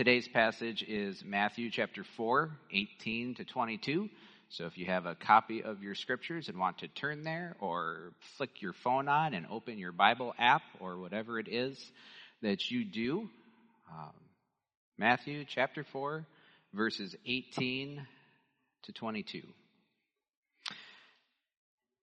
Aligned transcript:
Today's 0.00 0.28
passage 0.28 0.82
is 0.88 1.22
Matthew 1.26 1.70
chapter 1.70 2.04
4, 2.16 2.48
18 2.72 3.34
to 3.34 3.44
22. 3.44 4.08
So 4.48 4.64
if 4.64 4.78
you 4.78 4.86
have 4.86 5.04
a 5.04 5.14
copy 5.14 5.62
of 5.62 5.82
your 5.82 5.94
scriptures 5.94 6.48
and 6.48 6.58
want 6.58 6.78
to 6.78 6.88
turn 6.88 7.22
there 7.22 7.54
or 7.60 8.14
flick 8.38 8.62
your 8.62 8.72
phone 8.72 9.08
on 9.08 9.34
and 9.34 9.44
open 9.50 9.76
your 9.76 9.92
Bible 9.92 10.32
app 10.38 10.62
or 10.80 10.96
whatever 10.96 11.38
it 11.38 11.48
is 11.48 11.78
that 12.40 12.70
you 12.70 12.86
do, 12.86 13.28
um, 13.92 14.14
Matthew 14.96 15.44
chapter 15.46 15.84
4, 15.92 16.24
verses 16.72 17.14
18 17.26 18.00
to 18.84 18.92
22. 18.92 19.42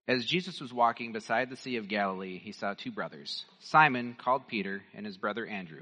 As 0.08 0.24
Jesus 0.24 0.62
was 0.62 0.72
walking 0.72 1.14
beside 1.14 1.50
the 1.50 1.58
Sea 1.58 1.78
of 1.78 1.88
Galilee, 1.88 2.38
he 2.38 2.52
saw 2.52 2.76
two 2.76 2.92
brothers, 2.92 3.44
Simon, 3.62 4.16
called 4.24 4.48
Peter, 4.48 4.84
and 4.94 5.04
his 5.04 5.18
brother 5.18 5.48
Andrew. 5.48 5.82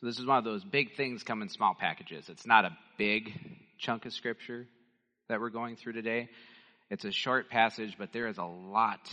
So 0.00 0.06
this 0.06 0.18
is 0.18 0.24
one 0.24 0.38
of 0.38 0.44
those 0.44 0.64
big 0.64 0.96
things 0.96 1.22
come 1.22 1.42
in 1.42 1.50
small 1.50 1.74
packages. 1.74 2.30
It's 2.30 2.46
not 2.46 2.64
a 2.64 2.74
big 2.96 3.38
chunk 3.78 4.06
of 4.06 4.14
scripture 4.14 4.66
that 5.28 5.40
we're 5.40 5.50
going 5.50 5.76
through 5.76 5.92
today. 5.92 6.30
It's 6.88 7.04
a 7.04 7.12
short 7.12 7.50
passage, 7.50 7.96
but 7.98 8.10
there 8.10 8.26
is 8.26 8.38
a 8.38 8.44
lot 8.44 9.12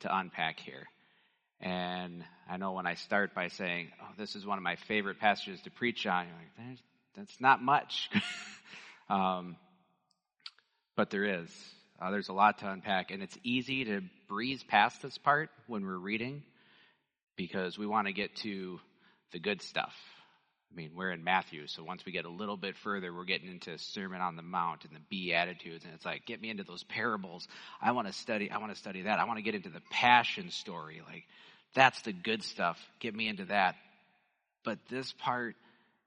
to 0.00 0.14
unpack 0.14 0.60
here. 0.60 0.84
And 1.58 2.22
I 2.50 2.58
know 2.58 2.72
when 2.72 2.86
I 2.86 2.96
start 2.96 3.34
by 3.34 3.48
saying, 3.48 3.88
oh, 4.02 4.12
this 4.18 4.36
is 4.36 4.44
one 4.44 4.58
of 4.58 4.62
my 4.62 4.76
favorite 4.76 5.18
passages 5.18 5.62
to 5.62 5.70
preach 5.70 6.06
on, 6.06 6.26
you're 6.26 6.66
like, 6.68 6.78
that's 7.16 7.40
not 7.40 7.62
much. 7.62 8.10
um, 9.08 9.56
but 10.96 11.08
there 11.08 11.40
is. 11.40 11.50
Uh, 11.98 12.10
there's 12.10 12.28
a 12.28 12.34
lot 12.34 12.58
to 12.58 12.70
unpack, 12.70 13.10
and 13.10 13.22
it's 13.22 13.38
easy 13.42 13.86
to 13.86 14.02
breeze 14.28 14.62
past 14.62 15.00
this 15.00 15.16
part 15.16 15.48
when 15.66 15.86
we're 15.86 15.96
reading 15.96 16.42
because 17.36 17.78
we 17.78 17.86
want 17.86 18.06
to 18.06 18.12
get 18.12 18.36
to 18.36 18.78
the 19.32 19.38
good 19.38 19.62
stuff. 19.62 19.94
I 20.72 20.76
mean, 20.76 20.90
we're 20.94 21.12
in 21.12 21.24
Matthew, 21.24 21.66
so 21.68 21.84
once 21.84 22.04
we 22.04 22.12
get 22.12 22.24
a 22.24 22.30
little 22.30 22.56
bit 22.56 22.76
further, 22.76 23.12
we're 23.12 23.24
getting 23.24 23.48
into 23.48 23.78
Sermon 23.78 24.20
on 24.20 24.36
the 24.36 24.42
Mount 24.42 24.84
and 24.84 24.94
the 24.94 25.00
Beatitudes, 25.08 25.84
and 25.84 25.94
it's 25.94 26.04
like, 26.04 26.26
get 26.26 26.40
me 26.40 26.50
into 26.50 26.64
those 26.64 26.84
parables. 26.84 27.48
I 27.80 27.92
want 27.92 28.08
to 28.08 28.12
study, 28.12 28.50
I 28.50 28.58
want 28.58 28.72
to 28.72 28.78
study 28.78 29.02
that. 29.02 29.18
I 29.18 29.24
want 29.24 29.38
to 29.38 29.42
get 29.42 29.54
into 29.54 29.70
the 29.70 29.80
passion 29.90 30.50
story. 30.50 31.00
Like, 31.06 31.24
that's 31.74 32.00
the 32.02 32.12
good 32.12 32.42
stuff. 32.42 32.78
Get 33.00 33.14
me 33.14 33.28
into 33.28 33.46
that. 33.46 33.76
But 34.64 34.78
this 34.90 35.12
part 35.12 35.54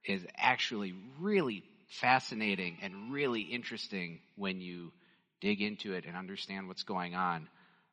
is 0.05 0.23
actually 0.37 0.93
really 1.19 1.63
fascinating 2.01 2.77
and 2.81 3.11
really 3.11 3.41
interesting 3.41 4.19
when 4.35 4.61
you 4.61 4.91
dig 5.41 5.61
into 5.61 5.93
it 5.93 6.05
and 6.05 6.15
understand 6.15 6.67
what's 6.67 6.83
going 6.83 7.15
on. 7.15 7.47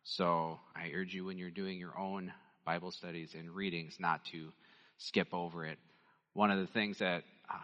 So 0.05 0.59
I 0.75 0.91
urge 0.95 1.15
you 1.15 1.25
when 1.25 1.39
you're 1.39 1.51
doing 1.51 1.79
your 1.79 1.99
own 1.99 2.33
Bible 2.65 2.91
studies 2.91 3.35
and 3.39 3.51
readings 3.51 3.97
not 3.99 4.25
to 4.27 4.53
skip 4.99 5.29
over 5.33 5.65
it. 5.65 5.79
One 6.37 6.51
of 6.51 6.59
the 6.59 6.67
things 6.67 6.99
that 6.99 7.23
uh, 7.49 7.57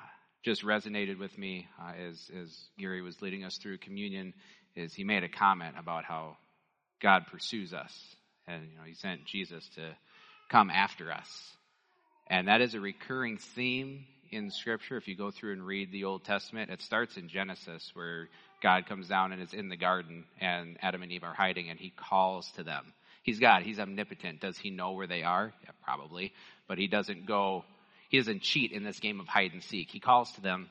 just 0.42 0.65
resonated 0.65 1.19
with 1.19 1.37
me 1.37 1.69
uh, 1.78 1.92
as, 2.09 2.31
as 2.41 2.59
Gary 2.78 3.03
was 3.03 3.20
leading 3.20 3.45
us 3.45 3.59
through 3.59 3.77
communion 3.77 4.33
is 4.75 4.95
he 4.95 5.05
made 5.05 5.25
a 5.25 5.28
comment 5.28 5.75
about 5.78 6.05
how 6.05 6.39
God 7.03 7.27
pursues 7.31 7.75
us. 7.75 7.93
And, 8.47 8.62
you 8.62 8.78
know, 8.78 8.84
he 8.87 8.95
sent 8.95 9.27
Jesus 9.27 9.69
to 9.75 9.91
come 10.50 10.70
after 10.70 11.12
us. 11.12 11.28
And 12.28 12.49
that 12.49 12.62
is 12.62 12.75
a 12.75 12.81
recurring 12.81 13.37
theme 13.37 14.06
in 14.31 14.50
Scripture. 14.50 14.97
If 14.97 15.06
you 15.06 15.19
go 15.19 15.31
through 15.31 15.53
and 15.53 15.66
read 15.66 15.93
the 15.93 16.05
Old 16.05 16.25
Testament, 16.25 16.71
it 16.71 16.81
starts 16.81 17.19
in 17.19 17.28
Genesis 17.28 17.91
where 17.93 18.31
God 18.62 18.87
comes 18.87 19.06
down 19.06 19.32
and 19.32 19.43
is 19.43 19.53
in 19.53 19.69
the 19.69 19.77
garden 19.77 20.25
and 20.41 20.78
Adam 20.81 21.03
and 21.03 21.12
Eve 21.12 21.25
are 21.25 21.34
hiding 21.34 21.69
and 21.69 21.78
he 21.78 21.91
calls 21.91 22.50
to 22.53 22.65
them. 22.65 22.94
He's 23.22 23.38
God. 23.38 23.65
He's 23.65 23.78
omnipotent. 23.78 24.41
Does 24.41 24.56
he 24.56 24.71
know 24.71 24.93
where 24.93 25.06
they 25.06 25.25
are? 25.25 25.53
Yeah, 25.62 25.72
probably. 25.84 26.32
But 26.66 26.78
he 26.78 26.87
doesn't 26.87 27.27
go, 27.27 27.66
he 28.12 28.19
doesn't 28.19 28.43
cheat 28.43 28.73
in 28.73 28.84
this 28.84 29.00
game 29.00 29.21
of 29.21 29.27
hide 29.27 29.55
and 29.55 29.62
seek. 29.62 29.91
He 29.91 29.99
calls 29.99 30.31
to 30.33 30.43
them, 30.43 30.69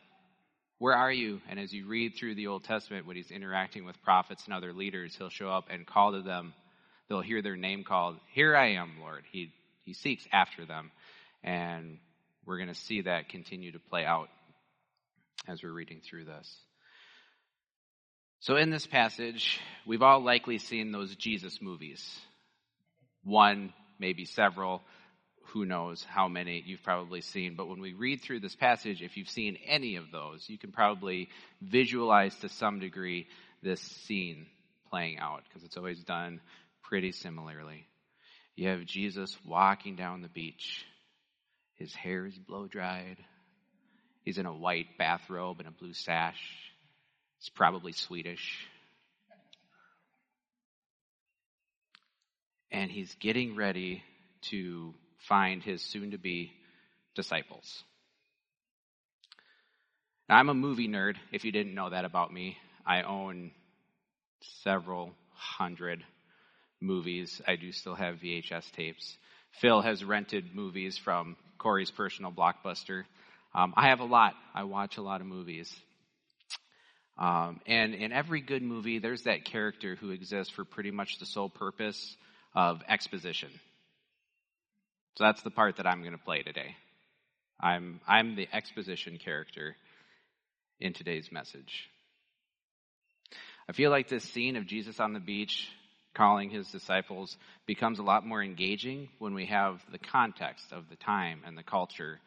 Where 0.78 0.94
are 0.94 1.12
you? 1.12 1.42
And 1.50 1.60
as 1.60 1.74
you 1.74 1.88
read 1.88 2.14
through 2.14 2.36
the 2.36 2.46
Old 2.46 2.66
Testament, 2.66 3.08
when 3.08 3.16
he's 3.16 3.32
interacting 3.32 3.84
with 3.84 4.00
prophets 4.04 4.46
and 4.46 4.54
other 4.54 4.74
leaders, 4.74 5.16
he'll 5.16 5.30
show 5.30 5.50
up 5.50 5.66
and 5.72 5.88
call 5.88 6.12
to 6.12 6.22
them. 6.22 6.54
They'll 7.10 7.22
hear 7.22 7.42
their 7.42 7.56
name 7.56 7.84
called. 7.84 8.18
Here 8.36 8.56
I 8.56 8.74
am, 8.74 8.92
Lord. 9.02 9.24
He, 9.32 9.52
he 9.86 9.94
seeks 9.94 10.24
after 10.32 10.68
them. 10.68 10.92
And 11.44 11.98
we're 12.46 12.58
going 12.58 12.70
to 12.70 12.76
see 12.76 13.02
that 13.02 13.30
continue 13.30 13.72
to 13.72 13.80
play 13.80 14.06
out 14.06 14.30
as 15.48 15.64
we're 15.64 15.74
reading 15.74 16.02
through 16.08 16.26
this. 16.26 16.56
So, 18.42 18.56
in 18.56 18.70
this 18.70 18.86
passage, 18.86 19.60
we've 19.88 20.04
all 20.04 20.24
likely 20.24 20.60
seen 20.60 20.92
those 20.92 21.16
Jesus 21.16 21.60
movies 21.60 22.08
one, 23.24 23.74
maybe 23.98 24.26
several, 24.26 24.84
who 25.54 25.66
knows 25.66 26.04
how 26.04 26.28
many 26.28 26.64
you've 26.66 26.84
probably 26.84 27.22
seen. 27.22 27.56
But 27.56 27.68
when 27.68 27.82
we 27.82 27.94
read 27.94 28.22
through 28.22 28.40
this 28.40 28.56
passage, 28.56 29.02
if 29.02 29.18
you've 29.18 29.30
seen 29.30 29.58
any 29.68 29.96
of 29.96 30.12
those, 30.12 30.46
you 30.48 30.58
can 30.58 30.72
probably 30.72 31.30
visualize 31.62 32.36
to 32.38 32.50
some 32.50 32.80
degree 32.80 33.28
this 33.62 33.82
scene 33.82 34.46
playing 34.90 35.20
out 35.20 35.44
because 35.48 35.64
it's 35.64 35.78
always 35.78 36.04
done 36.04 36.42
pretty 36.84 37.12
similarly. 37.12 37.86
You 38.56 38.70
have 38.70 38.86
Jesus 38.86 39.38
walking 39.46 39.96
down 39.96 40.22
the 40.22 40.30
beach. 40.30 40.86
His 41.76 41.94
hair 41.94 42.26
is 42.26 42.38
blow 42.38 42.68
dried. 42.68 43.18
He's 44.24 44.38
in 44.38 44.46
a 44.46 44.54
white 44.54 44.98
bathrobe 44.98 45.60
and 45.60 45.68
a 45.68 45.72
blue 45.72 45.94
sash. 45.94 46.42
He's 47.40 47.50
probably 47.50 47.92
Swedish. 47.92 48.68
and 52.72 52.90
he's 52.90 53.14
getting 53.16 53.56
ready 53.56 54.04
to 54.44 54.94
find 55.28 55.64
his 55.64 55.82
soon 55.82 56.12
to 56.12 56.18
be 56.18 56.52
disciples. 57.16 57.84
Now, 60.30 60.38
I'm 60.38 60.50
a 60.50 60.54
movie 60.54 60.88
nerd, 60.88 61.16
if 61.32 61.44
you 61.44 61.52
didn't 61.52 61.76
know 61.76 61.90
that 61.90 62.06
about 62.06 62.34
me. 62.34 62.58
I 62.86 63.04
own 63.04 63.52
several 64.64 65.12
hundred 65.34 66.04
movies. 66.80 67.42
I 67.48 67.56
do 67.56 67.72
still 67.72 67.96
have 67.96 68.16
VHS 68.16 68.72
tapes. 68.72 69.18
Phil 69.60 69.82
has 69.82 70.04
rented 70.04 70.56
movies 70.56 70.98
from 70.98 71.36
Corey's 71.58 71.92
personal 71.92 72.32
blockbuster. 72.32 73.04
Um, 73.54 73.74
I 73.76 73.90
have 73.90 74.00
a 74.00 74.06
lot. 74.06 74.34
I 74.54 74.64
watch 74.64 74.98
a 74.98 75.02
lot 75.02 75.22
of 75.22 75.28
movies. 75.28 75.74
Um, 77.18 77.60
and 77.68 77.94
in 77.94 78.12
every 78.12 78.42
good 78.42 78.64
movie, 78.64 79.00
there's 79.00 79.24
that 79.24 79.46
character 79.46 79.96
who 79.96 80.12
exists 80.12 80.54
for 80.54 80.64
pretty 80.64 80.92
much 80.92 81.20
the 81.20 81.26
sole 81.26 81.50
purpose 81.50 82.16
of 82.56 82.82
exposition. 82.88 83.50
So 85.18 85.26
that's 85.26 85.42
the 85.42 85.52
part 85.52 85.78
that 85.78 85.88
I'm 85.88 86.02
going 86.02 86.14
to 86.14 86.24
play 86.24 86.42
today. 86.42 86.76
I'm, 87.60 88.00
I'm 88.08 88.36
the 88.36 88.48
exposition 88.52 89.18
character 89.18 89.76
in 90.80 90.94
today's 90.94 91.32
message. 91.32 91.90
I 93.70 93.74
feel 93.74 93.92
like 93.92 94.08
this 94.08 94.24
scene 94.24 94.56
of 94.56 94.66
Jesus 94.66 95.00
on 95.00 95.14
the 95.14 95.20
beach 95.20 95.70
calling 96.14 96.50
his 96.50 96.68
disciples 96.70 97.38
becomes 97.66 98.00
a 98.00 98.04
lot 98.04 98.26
more 98.26 98.44
engaging 98.44 99.10
when 99.20 99.34
we 99.34 99.46
have 99.46 99.82
the 99.92 99.98
context 99.98 100.72
of 100.72 100.90
the 100.90 100.96
time 100.96 101.42
and 101.46 101.58
the 101.58 101.64
culture 101.64 102.20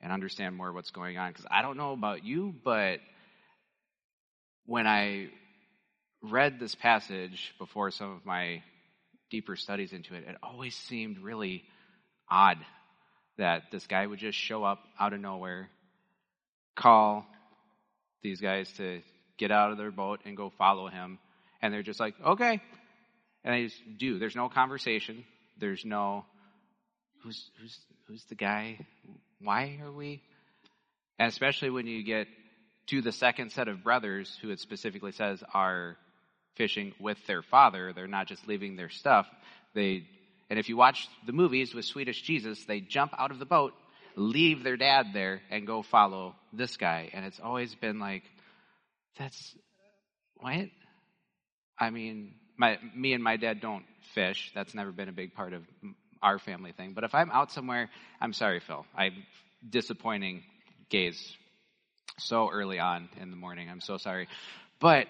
and 0.00 0.12
understand 0.12 0.56
more 0.56 0.72
what's 0.72 0.90
going 0.90 1.18
on. 1.18 1.30
Because 1.30 1.46
I 1.50 1.62
don't 1.62 1.76
know 1.76 1.92
about 1.92 2.24
you, 2.24 2.54
but 2.64 3.00
when 4.66 4.86
I 4.86 5.30
read 6.22 6.60
this 6.60 6.74
passage 6.74 7.54
before 7.58 7.90
some 7.90 8.12
of 8.12 8.24
my 8.24 8.62
deeper 9.30 9.56
studies 9.56 9.92
into 9.92 10.14
it, 10.14 10.24
it 10.28 10.36
always 10.42 10.76
seemed 10.76 11.18
really 11.18 11.64
odd 12.32 12.58
that 13.36 13.64
this 13.70 13.86
guy 13.86 14.06
would 14.06 14.18
just 14.18 14.38
show 14.38 14.64
up 14.64 14.78
out 14.98 15.12
of 15.12 15.20
nowhere, 15.20 15.68
call 16.74 17.26
these 18.22 18.40
guys 18.40 18.72
to 18.78 19.02
get 19.36 19.50
out 19.50 19.70
of 19.70 19.78
their 19.78 19.90
boat 19.90 20.20
and 20.24 20.36
go 20.36 20.50
follow 20.56 20.88
him. 20.88 21.18
And 21.60 21.72
they're 21.72 21.82
just 21.82 22.00
like, 22.00 22.14
okay. 22.24 22.60
And 23.44 23.54
they 23.54 23.64
just 23.64 23.98
do. 23.98 24.18
There's 24.18 24.36
no 24.36 24.48
conversation. 24.48 25.24
There's 25.58 25.84
no, 25.84 26.24
who's, 27.22 27.50
who's, 27.60 27.78
who's 28.06 28.24
the 28.24 28.34
guy? 28.34 28.78
Why 29.40 29.78
are 29.82 29.92
we? 29.92 30.22
And 31.18 31.28
especially 31.28 31.70
when 31.70 31.86
you 31.86 32.02
get 32.02 32.28
to 32.88 33.02
the 33.02 33.12
second 33.12 33.52
set 33.52 33.68
of 33.68 33.84
brothers 33.84 34.38
who 34.40 34.50
it 34.50 34.60
specifically 34.60 35.12
says 35.12 35.42
are 35.52 35.96
fishing 36.56 36.94
with 37.00 37.18
their 37.26 37.42
father. 37.42 37.92
They're 37.92 38.06
not 38.06 38.26
just 38.26 38.46
leaving 38.48 38.76
their 38.76 38.90
stuff. 38.90 39.26
They, 39.74 40.06
and 40.52 40.58
if 40.58 40.68
you 40.68 40.76
watch 40.76 41.08
the 41.24 41.32
movies 41.32 41.74
with 41.74 41.86
Swedish 41.86 42.20
Jesus, 42.20 42.62
they 42.66 42.80
jump 42.80 43.14
out 43.16 43.30
of 43.30 43.38
the 43.38 43.46
boat, 43.46 43.72
leave 44.16 44.62
their 44.62 44.76
dad 44.76 45.06
there, 45.14 45.40
and 45.50 45.66
go 45.66 45.80
follow 45.80 46.34
this 46.52 46.76
guy. 46.76 47.08
And 47.14 47.24
it's 47.24 47.40
always 47.40 47.74
been 47.74 47.98
like, 47.98 48.22
That's 49.16 49.56
what? 50.36 50.66
I 51.78 51.88
mean, 51.88 52.34
my 52.58 52.78
me 52.94 53.14
and 53.14 53.24
my 53.24 53.38
dad 53.38 53.62
don't 53.62 53.86
fish. 54.14 54.52
That's 54.54 54.74
never 54.74 54.92
been 54.92 55.08
a 55.08 55.12
big 55.12 55.32
part 55.32 55.54
of 55.54 55.62
our 56.22 56.38
family 56.38 56.72
thing. 56.72 56.92
But 56.92 57.04
if 57.04 57.14
I'm 57.14 57.30
out 57.30 57.50
somewhere, 57.50 57.88
I'm 58.20 58.34
sorry, 58.34 58.60
Phil. 58.60 58.84
I'm 58.94 59.24
disappointing 59.66 60.42
gays 60.90 61.34
so 62.18 62.50
early 62.52 62.78
on 62.78 63.08
in 63.18 63.30
the 63.30 63.38
morning. 63.38 63.70
I'm 63.70 63.80
so 63.80 63.96
sorry. 63.96 64.28
But 64.80 65.06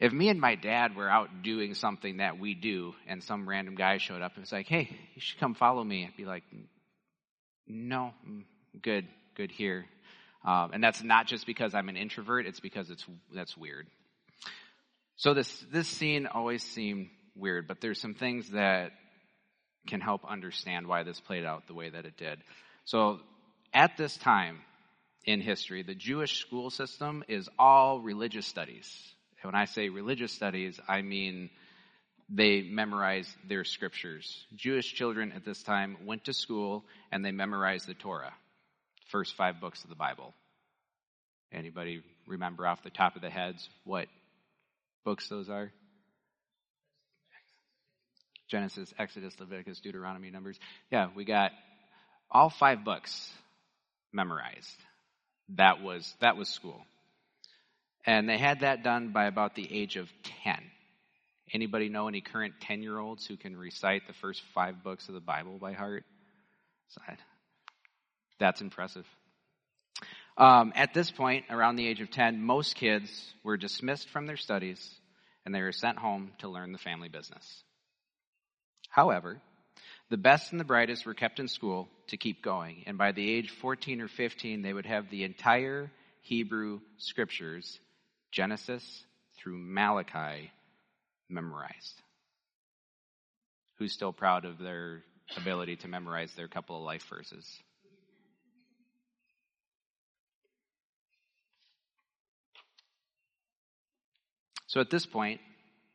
if 0.00 0.12
me 0.12 0.30
and 0.30 0.40
my 0.40 0.54
dad 0.54 0.96
were 0.96 1.10
out 1.10 1.42
doing 1.42 1.74
something 1.74 2.16
that 2.16 2.38
we 2.40 2.54
do 2.54 2.94
and 3.06 3.22
some 3.22 3.46
random 3.46 3.74
guy 3.74 3.98
showed 3.98 4.22
up 4.22 4.32
and 4.34 4.42
was 4.42 4.50
like, 4.50 4.66
hey, 4.66 4.88
you 5.14 5.20
should 5.20 5.38
come 5.38 5.54
follow 5.54 5.84
me, 5.84 6.06
I'd 6.06 6.16
be 6.16 6.24
like, 6.24 6.42
no, 7.66 8.12
good, 8.82 9.06
good 9.36 9.50
here. 9.50 9.84
Um, 10.44 10.70
and 10.72 10.82
that's 10.82 11.02
not 11.02 11.26
just 11.26 11.46
because 11.46 11.74
I'm 11.74 11.90
an 11.90 11.96
introvert, 11.96 12.46
it's 12.46 12.60
because 12.60 12.88
it's, 12.88 13.04
that's 13.34 13.56
weird. 13.56 13.86
So 15.16 15.34
this, 15.34 15.64
this 15.70 15.86
scene 15.86 16.26
always 16.26 16.62
seemed 16.62 17.10
weird, 17.36 17.68
but 17.68 17.82
there's 17.82 18.00
some 18.00 18.14
things 18.14 18.50
that 18.52 18.92
can 19.86 20.00
help 20.00 20.22
understand 20.26 20.86
why 20.86 21.02
this 21.02 21.20
played 21.20 21.44
out 21.44 21.66
the 21.66 21.74
way 21.74 21.90
that 21.90 22.06
it 22.06 22.16
did. 22.16 22.38
So 22.86 23.20
at 23.74 23.98
this 23.98 24.16
time 24.16 24.60
in 25.26 25.42
history, 25.42 25.82
the 25.82 25.94
Jewish 25.94 26.40
school 26.40 26.70
system 26.70 27.22
is 27.28 27.50
all 27.58 28.00
religious 28.00 28.46
studies. 28.46 28.88
When 29.42 29.54
I 29.54 29.64
say 29.64 29.88
religious 29.88 30.32
studies, 30.32 30.78
I 30.88 31.02
mean 31.02 31.50
they 32.28 32.62
memorize 32.62 33.28
their 33.48 33.64
scriptures. 33.64 34.44
Jewish 34.54 34.92
children 34.92 35.32
at 35.32 35.44
this 35.44 35.62
time 35.62 35.96
went 36.06 36.26
to 36.26 36.32
school 36.32 36.84
and 37.10 37.24
they 37.24 37.32
memorized 37.32 37.88
the 37.88 37.94
Torah, 37.94 38.32
first 39.08 39.34
five 39.34 39.60
books 39.60 39.82
of 39.82 39.90
the 39.90 39.96
Bible. 39.96 40.32
Anybody 41.52 42.02
remember 42.28 42.66
off 42.66 42.82
the 42.84 42.90
top 42.90 43.16
of 43.16 43.22
the 43.22 43.30
heads 43.30 43.68
what 43.84 44.06
books 45.04 45.28
those 45.28 45.48
are? 45.48 45.72
Genesis, 48.48 48.92
Exodus, 48.98 49.34
Leviticus, 49.38 49.80
Deuteronomy, 49.80 50.30
Numbers. 50.30 50.58
Yeah, 50.90 51.08
we 51.14 51.24
got 51.24 51.52
all 52.30 52.50
five 52.50 52.84
books 52.84 53.32
memorized. 54.12 54.76
That 55.56 55.82
was 55.82 56.14
that 56.20 56.36
was 56.36 56.48
school. 56.48 56.80
And 58.06 58.28
they 58.28 58.38
had 58.38 58.60
that 58.60 58.82
done 58.82 59.12
by 59.12 59.26
about 59.26 59.54
the 59.54 59.68
age 59.70 59.96
of 59.96 60.08
10. 60.44 60.56
Anybody 61.52 61.88
know 61.88 62.08
any 62.08 62.20
current 62.20 62.54
10-year-olds 62.62 63.26
who 63.26 63.36
can 63.36 63.56
recite 63.56 64.06
the 64.06 64.14
first 64.14 64.42
5 64.54 64.82
books 64.82 65.08
of 65.08 65.14
the 65.14 65.20
Bible 65.20 65.58
by 65.60 65.72
heart? 65.72 66.04
That's 68.38 68.60
impressive. 68.60 69.06
Um, 70.38 70.72
at 70.74 70.94
this 70.94 71.10
point, 71.10 71.44
around 71.50 71.76
the 71.76 71.86
age 71.86 72.00
of 72.00 72.10
10, 72.10 72.42
most 72.42 72.74
kids 72.74 73.34
were 73.44 73.56
dismissed 73.56 74.08
from 74.08 74.26
their 74.26 74.38
studies 74.38 74.94
and 75.44 75.54
they 75.54 75.62
were 75.62 75.72
sent 75.72 75.98
home 75.98 76.32
to 76.38 76.48
learn 76.48 76.72
the 76.72 76.78
family 76.78 77.08
business. 77.08 77.62
However, 78.88 79.40
the 80.10 80.16
best 80.16 80.52
and 80.52 80.60
the 80.60 80.64
brightest 80.64 81.06
were 81.06 81.14
kept 81.14 81.38
in 81.40 81.48
school 81.48 81.88
to 82.08 82.16
keep 82.16 82.42
going, 82.42 82.82
and 82.86 82.98
by 82.98 83.12
the 83.12 83.30
age 83.30 83.50
14 83.50 84.00
or 84.00 84.08
15, 84.08 84.62
they 84.62 84.72
would 84.72 84.86
have 84.86 85.08
the 85.08 85.24
entire 85.24 85.90
Hebrew 86.22 86.80
scriptures, 86.98 87.78
Genesis 88.30 89.04
through 89.36 89.58
Malachi, 89.58 90.50
memorized. 91.28 92.02
Who's 93.78 93.92
still 93.92 94.12
proud 94.12 94.44
of 94.44 94.58
their 94.58 95.02
ability 95.36 95.76
to 95.76 95.88
memorize 95.88 96.32
their 96.34 96.48
couple 96.48 96.76
of 96.76 96.82
life 96.82 97.04
verses? 97.08 97.46
So 104.66 104.80
at 104.80 104.90
this 104.90 105.04
point, 105.04 105.40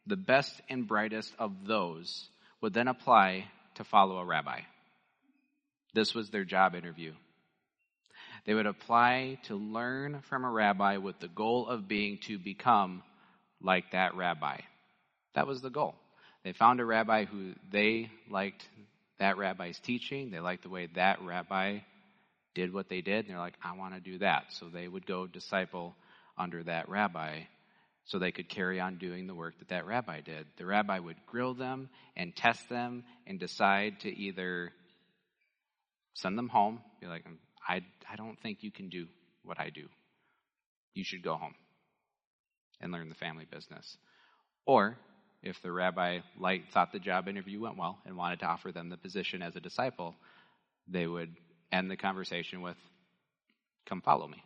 the 0.05 0.17
best 0.17 0.53
and 0.69 0.87
brightest 0.87 1.33
of 1.39 1.65
those 1.65 2.27
would 2.61 2.73
then 2.73 2.89
apply 2.89 3.45
to 3.75 3.83
follow 3.85 4.17
a 4.17 4.25
rabbi. 4.25 4.61
This 5.93 6.13
was 6.13 6.29
their 6.29 6.43
job 6.43 6.75
interview. 6.75 7.13
They 8.45 8.53
would 8.53 8.67
apply 8.67 9.39
to 9.43 9.55
learn 9.55 10.21
from 10.29 10.45
a 10.45 10.49
rabbi 10.49 10.97
with 10.97 11.19
the 11.19 11.27
goal 11.27 11.67
of 11.67 11.87
being 11.87 12.19
to 12.27 12.37
become 12.37 13.01
like 13.61 13.91
that 13.91 14.15
rabbi. 14.15 14.57
That 15.33 15.47
was 15.47 15.61
the 15.61 15.69
goal. 15.69 15.95
They 16.43 16.53
found 16.53 16.79
a 16.79 16.85
rabbi 16.85 17.25
who 17.25 17.53
they 17.71 18.11
liked 18.29 18.67
that 19.17 19.37
rabbi's 19.37 19.79
teaching. 19.79 20.29
They 20.29 20.39
liked 20.39 20.63
the 20.63 20.69
way 20.69 20.87
that 20.93 21.21
rabbi 21.23 21.79
did 22.53 22.71
what 22.71 22.87
they 22.87 23.01
did. 23.01 23.25
And 23.25 23.29
they're 23.29 23.39
like, 23.39 23.57
I 23.63 23.75
want 23.75 23.95
to 23.95 23.99
do 23.99 24.19
that. 24.19 24.53
So 24.53 24.69
they 24.69 24.87
would 24.87 25.07
go 25.07 25.25
disciple 25.25 25.95
under 26.37 26.63
that 26.63 26.87
rabbi 26.87 27.41
so 28.05 28.19
they 28.19 28.31
could 28.31 28.49
carry 28.49 28.79
on 28.79 28.97
doing 28.97 29.25
the 29.25 29.33
work 29.33 29.57
that 29.57 29.69
that 29.69 29.87
rabbi 29.87 30.21
did. 30.21 30.45
The 30.57 30.65
rabbi 30.65 30.99
would 30.99 31.17
grill 31.25 31.55
them 31.55 31.89
and 32.15 32.35
test 32.35 32.69
them 32.69 33.03
and 33.25 33.39
decide 33.39 34.01
to 34.01 34.15
either 34.15 34.71
send 36.13 36.37
them 36.37 36.47
home, 36.47 36.79
be 37.01 37.07
like, 37.07 37.25
I, 37.67 37.81
I 38.11 38.15
don't 38.15 38.39
think 38.41 38.63
you 38.63 38.71
can 38.71 38.89
do 38.89 39.07
what 39.43 39.59
I 39.59 39.69
do. 39.69 39.87
You 40.93 41.03
should 41.03 41.23
go 41.23 41.35
home 41.35 41.55
and 42.81 42.91
learn 42.91 43.09
the 43.09 43.15
family 43.15 43.45
business. 43.49 43.97
Or, 44.65 44.97
if 45.43 45.61
the 45.61 45.71
rabbi 45.71 46.19
liked, 46.39 46.71
thought 46.71 46.91
the 46.91 46.99
job 46.99 47.27
interview 47.27 47.61
went 47.61 47.77
well 47.77 47.99
and 48.05 48.17
wanted 48.17 48.39
to 48.39 48.45
offer 48.45 48.71
them 48.71 48.89
the 48.89 48.97
position 48.97 49.41
as 49.41 49.55
a 49.55 49.59
disciple, 49.59 50.15
they 50.87 51.05
would 51.05 51.35
end 51.71 51.89
the 51.89 51.97
conversation 51.97 52.61
with, 52.61 52.77
Come 53.85 54.01
follow 54.01 54.27
me. 54.27 54.43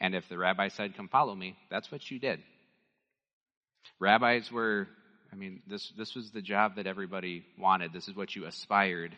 And 0.00 0.14
if 0.14 0.28
the 0.28 0.38
rabbi 0.38 0.68
said, 0.68 0.96
Come 0.96 1.08
follow 1.08 1.34
me, 1.34 1.56
that's 1.70 1.92
what 1.92 2.10
you 2.10 2.18
did. 2.18 2.40
Rabbis 4.00 4.50
were, 4.50 4.88
I 5.32 5.36
mean, 5.36 5.62
this, 5.68 5.92
this 5.96 6.14
was 6.14 6.30
the 6.30 6.42
job 6.42 6.76
that 6.76 6.86
everybody 6.86 7.44
wanted. 7.56 7.92
This 7.92 8.08
is 8.08 8.16
what 8.16 8.34
you 8.34 8.46
aspired 8.46 9.16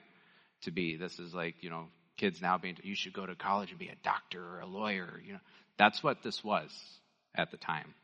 to 0.63 0.71
be. 0.71 0.97
This 0.97 1.19
is 1.19 1.35
like, 1.35 1.57
you 1.61 1.71
know, 1.71 1.87
kids 2.21 2.43
now 2.43 2.59
being, 2.59 2.77
you 2.83 2.95
should 2.95 3.15
go 3.15 3.25
to 3.25 3.35
college 3.35 3.71
and 3.71 3.79
be 3.79 3.89
a 3.89 4.05
doctor 4.05 4.41
or 4.41 4.61
a 4.61 4.67
lawyer. 4.67 5.21
You 5.25 5.35
know, 5.35 5.41
that's 5.79 6.03
what 6.03 6.23
this 6.23 6.45
was 6.45 6.71
at 7.35 7.51
the 7.51 7.57
time. 7.57 7.95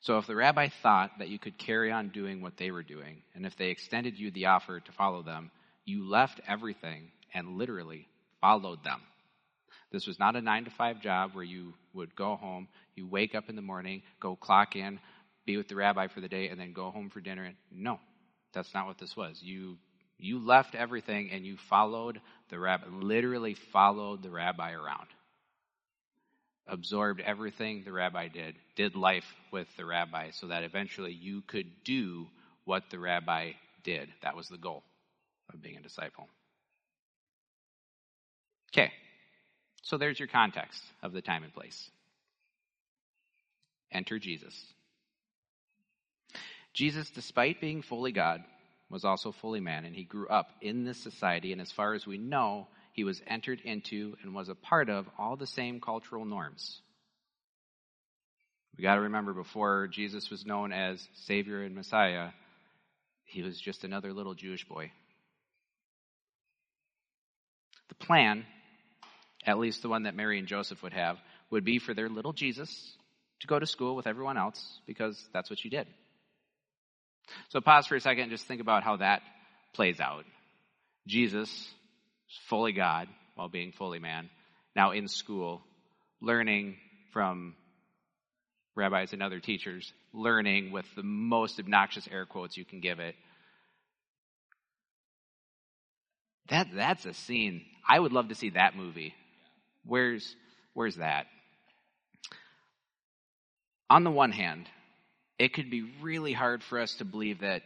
So 0.00 0.18
if 0.18 0.28
the 0.28 0.36
rabbi 0.36 0.68
thought 0.82 1.10
that 1.18 1.28
you 1.28 1.40
could 1.40 1.58
carry 1.58 1.90
on 1.90 2.10
doing 2.10 2.40
what 2.40 2.56
they 2.56 2.70
were 2.70 2.84
doing, 2.84 3.22
and 3.34 3.44
if 3.44 3.56
they 3.56 3.70
extended 3.70 4.16
you 4.16 4.30
the 4.30 4.46
offer 4.46 4.78
to 4.78 4.92
follow 4.92 5.22
them, 5.22 5.50
you 5.84 6.08
left 6.08 6.40
everything 6.46 7.10
and 7.34 7.58
literally 7.58 8.06
followed 8.40 8.84
them. 8.84 9.00
This 9.90 10.06
was 10.06 10.18
not 10.20 10.36
a 10.36 10.40
nine 10.40 10.64
to 10.64 10.70
five 10.70 11.00
job 11.00 11.30
where 11.32 11.44
you 11.44 11.74
would 11.94 12.14
go 12.14 12.36
home, 12.36 12.68
you 12.94 13.08
wake 13.08 13.34
up 13.34 13.48
in 13.48 13.56
the 13.56 13.62
morning, 13.62 14.02
go 14.20 14.36
clock 14.36 14.76
in, 14.76 15.00
be 15.46 15.56
with 15.56 15.66
the 15.66 15.74
rabbi 15.74 16.06
for 16.06 16.20
the 16.20 16.28
day, 16.28 16.48
and 16.48 16.60
then 16.60 16.72
go 16.72 16.90
home 16.90 17.10
for 17.10 17.20
dinner. 17.20 17.52
No, 17.72 17.98
that's 18.52 18.72
not 18.74 18.86
what 18.86 18.98
this 18.98 19.16
was. 19.16 19.40
You 19.42 19.78
you 20.18 20.44
left 20.44 20.74
everything 20.74 21.30
and 21.32 21.46
you 21.46 21.56
followed 21.68 22.20
the 22.50 22.58
rabbi, 22.58 22.86
literally 22.90 23.54
followed 23.54 24.22
the 24.22 24.30
rabbi 24.30 24.72
around. 24.72 25.08
Absorbed 26.66 27.20
everything 27.20 27.82
the 27.84 27.92
rabbi 27.92 28.28
did, 28.28 28.56
did 28.76 28.94
life 28.94 29.24
with 29.52 29.68
the 29.76 29.84
rabbi 29.84 30.30
so 30.32 30.48
that 30.48 30.64
eventually 30.64 31.12
you 31.12 31.40
could 31.42 31.84
do 31.84 32.26
what 32.64 32.82
the 32.90 32.98
rabbi 32.98 33.52
did. 33.84 34.08
That 34.22 34.36
was 34.36 34.48
the 34.48 34.58
goal 34.58 34.82
of 35.52 35.62
being 35.62 35.76
a 35.76 35.82
disciple. 35.82 36.28
Okay, 38.70 38.92
so 39.82 39.96
there's 39.96 40.18
your 40.18 40.28
context 40.28 40.82
of 41.02 41.12
the 41.12 41.22
time 41.22 41.42
and 41.42 41.54
place. 41.54 41.90
Enter 43.90 44.18
Jesus. 44.18 44.54
Jesus, 46.74 47.08
despite 47.10 47.60
being 47.60 47.80
fully 47.80 48.12
God, 48.12 48.44
was 48.90 49.04
also 49.04 49.32
fully 49.32 49.60
man, 49.60 49.84
and 49.84 49.94
he 49.94 50.04
grew 50.04 50.28
up 50.28 50.50
in 50.60 50.84
this 50.84 50.98
society, 50.98 51.52
and 51.52 51.60
as 51.60 51.70
far 51.70 51.94
as 51.94 52.06
we 52.06 52.18
know, 52.18 52.68
he 52.92 53.04
was 53.04 53.22
entered 53.26 53.60
into 53.64 54.16
and 54.22 54.34
was 54.34 54.48
a 54.48 54.54
part 54.54 54.88
of 54.88 55.06
all 55.18 55.36
the 55.36 55.46
same 55.46 55.80
cultural 55.80 56.24
norms. 56.24 56.80
We 58.76 58.82
got 58.82 58.94
to 58.94 59.02
remember 59.02 59.32
before 59.34 59.88
Jesus 59.88 60.30
was 60.30 60.46
known 60.46 60.72
as 60.72 61.06
Savior 61.26 61.62
and 61.62 61.74
Messiah, 61.74 62.30
he 63.24 63.42
was 63.42 63.60
just 63.60 63.84
another 63.84 64.12
little 64.12 64.34
Jewish 64.34 64.64
boy. 64.66 64.92
The 67.88 67.94
plan 67.94 68.44
at 69.48 69.58
least 69.58 69.82
the 69.82 69.88
one 69.88 70.02
that 70.02 70.14
Mary 70.14 70.38
and 70.38 70.46
Joseph 70.46 70.82
would 70.82 70.92
have, 70.92 71.18
would 71.50 71.64
be 71.64 71.78
for 71.78 71.94
their 71.94 72.08
little 72.08 72.32
Jesus 72.32 72.96
to 73.40 73.46
go 73.46 73.58
to 73.58 73.66
school 73.66 73.96
with 73.96 74.06
everyone 74.06 74.36
else 74.36 74.80
because 74.86 75.18
that's 75.32 75.48
what 75.48 75.64
you 75.64 75.70
did. 75.70 75.86
So 77.50 77.60
pause 77.60 77.86
for 77.86 77.96
a 77.96 78.00
second 78.00 78.24
and 78.24 78.30
just 78.30 78.46
think 78.46 78.60
about 78.60 78.82
how 78.82 78.96
that 78.96 79.22
plays 79.74 80.00
out. 80.00 80.24
Jesus, 81.06 81.68
fully 82.48 82.72
God 82.72 83.08
while 83.34 83.48
being 83.48 83.72
fully 83.72 83.98
man, 83.98 84.28
now 84.74 84.90
in 84.90 85.08
school, 85.08 85.62
learning 86.20 86.76
from 87.12 87.54
rabbis 88.74 89.12
and 89.12 89.22
other 89.22 89.40
teachers, 89.40 89.92
learning 90.12 90.72
with 90.72 90.86
the 90.96 91.02
most 91.02 91.58
obnoxious 91.60 92.08
air 92.10 92.26
quotes 92.26 92.56
you 92.56 92.64
can 92.64 92.80
give 92.80 93.00
it. 93.00 93.14
That, 96.48 96.68
that's 96.74 97.06
a 97.06 97.14
scene. 97.14 97.64
I 97.88 97.98
would 97.98 98.12
love 98.12 98.28
to 98.28 98.34
see 98.34 98.50
that 98.50 98.76
movie 98.76 99.14
Where's, 99.88 100.36
where's 100.74 100.96
that? 100.96 101.26
On 103.88 104.04
the 104.04 104.10
one 104.10 104.32
hand, 104.32 104.68
it 105.38 105.52
could 105.52 105.70
be 105.70 105.90
really 106.02 106.32
hard 106.32 106.62
for 106.62 106.80
us 106.80 106.94
to 106.96 107.04
believe 107.04 107.40
that 107.40 107.62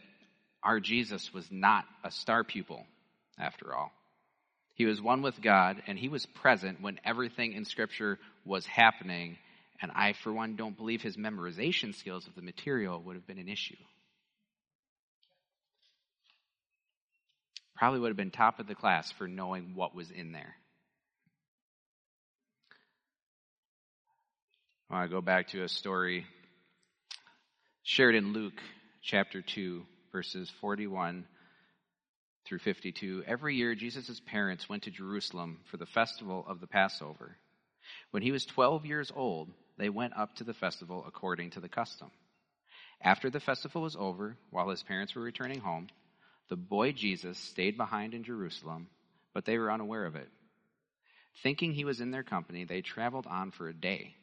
our 0.61 0.79
Jesus 0.79 1.33
was 1.33 1.45
not 1.51 1.85
a 2.03 2.11
star 2.11 2.43
pupil, 2.43 2.85
after 3.37 3.73
all. 3.75 3.91
He 4.75 4.85
was 4.85 5.01
one 5.01 5.21
with 5.21 5.41
God, 5.41 5.81
and 5.87 5.97
he 5.97 6.09
was 6.09 6.25
present 6.25 6.81
when 6.81 6.99
everything 7.03 7.53
in 7.53 7.65
Scripture 7.65 8.19
was 8.45 8.65
happening, 8.65 9.37
and 9.81 9.91
I, 9.93 10.13
for 10.13 10.31
one, 10.31 10.55
don't 10.55 10.77
believe 10.77 11.01
his 11.01 11.17
memorization 11.17 11.93
skills 11.93 12.27
of 12.27 12.35
the 12.35 12.41
material 12.41 13.01
would 13.01 13.15
have 13.15 13.27
been 13.27 13.37
an 13.37 13.49
issue. 13.49 13.75
Probably 17.75 17.99
would 17.99 18.09
have 18.09 18.17
been 18.17 18.31
top 18.31 18.59
of 18.59 18.67
the 18.67 18.75
class 18.75 19.11
for 19.11 19.27
knowing 19.27 19.73
what 19.75 19.95
was 19.95 20.09
in 20.09 20.31
there. 20.31 20.55
I 24.89 24.95
want 24.95 25.09
to 25.09 25.15
go 25.15 25.21
back 25.21 25.49
to 25.49 25.63
a 25.63 25.67
story 25.67 26.25
shared 27.85 28.15
in 28.15 28.31
Luke 28.31 28.61
chapter 29.01 29.41
2, 29.41 29.85
verses 30.13 30.49
41 30.61 31.25
through 32.45 32.59
52. 32.59 33.25
Every 33.27 33.55
year, 33.55 33.75
Jesus' 33.75 34.21
parents 34.25 34.69
went 34.69 34.83
to 34.83 34.91
Jerusalem 34.91 35.59
for 35.69 35.75
the 35.75 35.85
festival 35.85 36.45
of 36.47 36.61
the 36.61 36.67
Passover. 36.67 37.35
When 38.11 38.23
he 38.23 38.31
was 38.31 38.45
12 38.45 38.85
years 38.85 39.11
old, 39.13 39.49
they 39.77 39.89
went 39.89 40.15
up 40.15 40.33
to 40.37 40.45
the 40.45 40.53
festival 40.53 41.03
according 41.05 41.51
to 41.51 41.59
the 41.59 41.67
custom. 41.67 42.09
After 43.01 43.29
the 43.29 43.41
festival 43.41 43.81
was 43.81 43.97
over, 43.97 44.37
while 44.49 44.69
his 44.69 44.81
parents 44.81 45.13
were 45.13 45.21
returning 45.21 45.59
home, 45.59 45.87
the 46.47 46.55
boy 46.55 46.93
Jesus 46.93 47.37
stayed 47.37 47.75
behind 47.75 48.13
in 48.13 48.23
Jerusalem, 48.23 48.87
but 49.33 49.43
they 49.43 49.57
were 49.57 49.71
unaware 49.71 50.05
of 50.05 50.15
it. 50.15 50.29
Thinking 51.41 51.73
he 51.73 51.83
was 51.83 51.99
in 51.99 52.11
their 52.11 52.23
company, 52.23 52.63
they 52.63 52.81
traveled 52.81 53.27
on 53.27 53.51
for 53.51 53.67
a 53.67 53.73
day. 53.73 54.15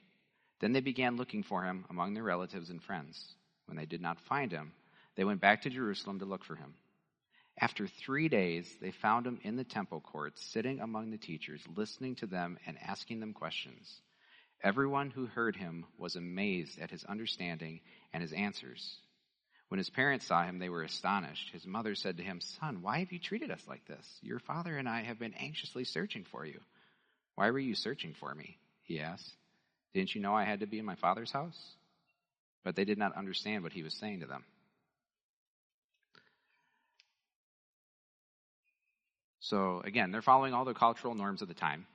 Then 0.60 0.72
they 0.72 0.80
began 0.80 1.16
looking 1.18 1.42
for 1.42 1.62
him 1.62 1.84
among 1.90 2.14
their 2.14 2.22
relatives 2.22 2.70
and 2.70 2.82
friends. 2.82 3.34
When 3.70 3.76
they 3.76 3.86
did 3.86 4.00
not 4.00 4.18
find 4.22 4.50
him, 4.50 4.72
they 5.14 5.22
went 5.22 5.40
back 5.40 5.62
to 5.62 5.70
Jerusalem 5.70 6.18
to 6.18 6.24
look 6.24 6.42
for 6.42 6.56
him. 6.56 6.74
After 7.56 7.86
three 7.86 8.28
days, 8.28 8.68
they 8.80 8.90
found 8.90 9.28
him 9.28 9.38
in 9.44 9.54
the 9.54 9.62
temple 9.62 10.00
courts, 10.00 10.42
sitting 10.42 10.80
among 10.80 11.12
the 11.12 11.18
teachers, 11.18 11.62
listening 11.76 12.16
to 12.16 12.26
them 12.26 12.58
and 12.66 12.76
asking 12.82 13.20
them 13.20 13.32
questions. 13.32 14.02
Everyone 14.64 15.10
who 15.10 15.26
heard 15.26 15.54
him 15.54 15.86
was 15.96 16.16
amazed 16.16 16.80
at 16.80 16.90
his 16.90 17.04
understanding 17.04 17.80
and 18.12 18.22
his 18.22 18.32
answers. 18.32 18.96
When 19.68 19.78
his 19.78 19.88
parents 19.88 20.26
saw 20.26 20.42
him, 20.42 20.58
they 20.58 20.68
were 20.68 20.82
astonished. 20.82 21.50
His 21.52 21.64
mother 21.64 21.94
said 21.94 22.16
to 22.16 22.24
him, 22.24 22.40
Son, 22.40 22.82
why 22.82 22.98
have 22.98 23.12
you 23.12 23.20
treated 23.20 23.52
us 23.52 23.62
like 23.68 23.86
this? 23.86 24.18
Your 24.20 24.40
father 24.40 24.76
and 24.76 24.88
I 24.88 25.02
have 25.02 25.20
been 25.20 25.34
anxiously 25.34 25.84
searching 25.84 26.24
for 26.24 26.44
you. 26.44 26.58
Why 27.36 27.52
were 27.52 27.60
you 27.60 27.76
searching 27.76 28.14
for 28.18 28.34
me? 28.34 28.58
He 28.82 28.98
asked. 28.98 29.32
Didn't 29.94 30.16
you 30.16 30.20
know 30.20 30.34
I 30.34 30.42
had 30.42 30.58
to 30.58 30.66
be 30.66 30.80
in 30.80 30.84
my 30.84 30.96
father's 30.96 31.30
house? 31.30 31.76
But 32.64 32.76
they 32.76 32.84
did 32.84 32.98
not 32.98 33.16
understand 33.16 33.62
what 33.62 33.72
he 33.72 33.82
was 33.82 33.94
saying 33.94 34.20
to 34.20 34.26
them. 34.26 34.44
So 39.40 39.80
again, 39.84 40.10
they're 40.12 40.22
following 40.22 40.54
all 40.54 40.64
the 40.64 40.74
cultural 40.74 41.14
norms 41.14 41.42
of 41.42 41.48
the 41.48 41.54
time. 41.54 41.86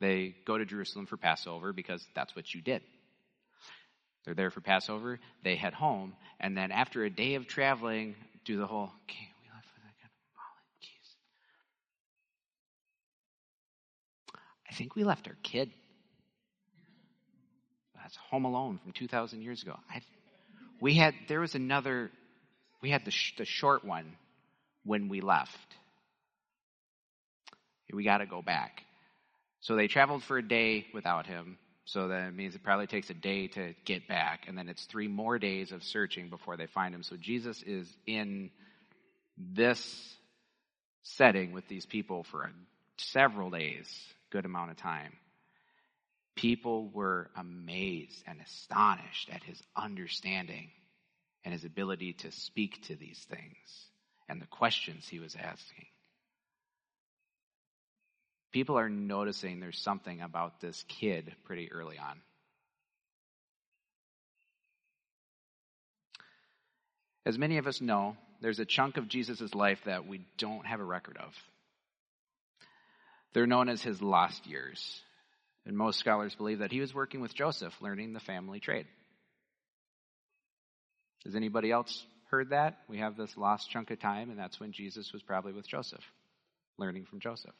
They 0.00 0.34
go 0.44 0.58
to 0.58 0.64
Jerusalem 0.64 1.06
for 1.06 1.16
Passover 1.16 1.72
because 1.72 2.04
that's 2.14 2.36
what 2.36 2.52
you 2.52 2.60
did. 2.60 2.82
They're 4.24 4.34
there 4.34 4.50
for 4.50 4.60
Passover. 4.60 5.18
They 5.42 5.56
head 5.56 5.72
home, 5.72 6.14
and 6.38 6.56
then 6.56 6.70
after 6.70 7.04
a 7.04 7.10
day 7.10 7.36
of 7.36 7.46
traveling, 7.46 8.14
do 8.44 8.58
the 8.58 8.66
whole. 8.66 8.90
Okay, 9.08 9.28
we 9.42 9.48
left 9.54 9.68
that. 9.76 10.10
I 14.70 14.74
think 14.74 14.94
we 14.94 15.04
left 15.04 15.26
our 15.28 15.36
kid. 15.42 15.70
That's 18.08 18.16
Home 18.30 18.46
Alone 18.46 18.78
from 18.82 18.92
2,000 18.92 19.42
years 19.42 19.62
ago. 19.62 19.74
I, 19.90 20.00
we 20.80 20.94
had 20.94 21.12
there 21.28 21.40
was 21.40 21.54
another. 21.54 22.10
We 22.80 22.88
had 22.88 23.04
the 23.04 23.10
sh- 23.10 23.34
the 23.36 23.44
short 23.44 23.84
one 23.84 24.16
when 24.82 25.10
we 25.10 25.20
left. 25.20 25.76
We 27.92 28.04
got 28.04 28.18
to 28.18 28.26
go 28.26 28.40
back. 28.40 28.82
So 29.60 29.76
they 29.76 29.88
traveled 29.88 30.22
for 30.22 30.38
a 30.38 30.42
day 30.42 30.86
without 30.94 31.26
him. 31.26 31.58
So 31.84 32.08
that 32.08 32.34
means 32.34 32.54
it 32.54 32.62
probably 32.62 32.86
takes 32.86 33.10
a 33.10 33.14
day 33.14 33.48
to 33.48 33.74
get 33.84 34.08
back. 34.08 34.44
And 34.48 34.56
then 34.56 34.70
it's 34.70 34.86
three 34.86 35.08
more 35.08 35.38
days 35.38 35.70
of 35.72 35.82
searching 35.82 36.30
before 36.30 36.56
they 36.56 36.66
find 36.66 36.94
him. 36.94 37.02
So 37.02 37.16
Jesus 37.16 37.62
is 37.62 37.94
in 38.06 38.50
this 39.36 40.16
setting 41.02 41.52
with 41.52 41.68
these 41.68 41.84
people 41.84 42.24
for 42.24 42.44
a, 42.44 42.50
several 42.96 43.50
days, 43.50 43.86
good 44.30 44.46
amount 44.46 44.70
of 44.70 44.78
time. 44.78 45.12
People 46.38 46.88
were 46.90 47.30
amazed 47.34 48.22
and 48.24 48.40
astonished 48.40 49.28
at 49.32 49.42
his 49.42 49.60
understanding 49.74 50.70
and 51.44 51.52
his 51.52 51.64
ability 51.64 52.12
to 52.12 52.30
speak 52.30 52.80
to 52.86 52.94
these 52.94 53.18
things 53.28 53.88
and 54.28 54.40
the 54.40 54.46
questions 54.46 55.08
he 55.08 55.18
was 55.18 55.34
asking. 55.34 55.86
People 58.52 58.78
are 58.78 58.88
noticing 58.88 59.58
there's 59.58 59.80
something 59.80 60.20
about 60.20 60.60
this 60.60 60.84
kid 60.86 61.34
pretty 61.42 61.72
early 61.72 61.98
on. 61.98 62.20
As 67.26 67.36
many 67.36 67.58
of 67.58 67.66
us 67.66 67.80
know, 67.80 68.16
there's 68.40 68.60
a 68.60 68.64
chunk 68.64 68.96
of 68.96 69.08
Jesus' 69.08 69.56
life 69.56 69.80
that 69.86 70.06
we 70.06 70.20
don't 70.36 70.66
have 70.66 70.78
a 70.78 70.84
record 70.84 71.16
of. 71.16 71.34
They're 73.32 73.48
known 73.48 73.68
as 73.68 73.82
his 73.82 74.00
lost 74.00 74.46
years. 74.46 75.02
And 75.66 75.76
most 75.76 75.98
scholars 75.98 76.34
believe 76.34 76.60
that 76.60 76.72
he 76.72 76.80
was 76.80 76.94
working 76.94 77.20
with 77.20 77.34
Joseph, 77.34 77.74
learning 77.80 78.12
the 78.12 78.20
family 78.20 78.60
trade. 78.60 78.86
Has 81.24 81.34
anybody 81.34 81.70
else 81.70 82.04
heard 82.30 82.50
that? 82.50 82.78
We 82.88 82.98
have 82.98 83.16
this 83.16 83.36
lost 83.36 83.70
chunk 83.70 83.90
of 83.90 84.00
time, 84.00 84.30
and 84.30 84.38
that's 84.38 84.60
when 84.60 84.72
Jesus 84.72 85.12
was 85.12 85.22
probably 85.22 85.52
with 85.52 85.68
Joseph, 85.68 86.04
learning 86.78 87.04
from 87.04 87.20
Joseph. 87.20 87.54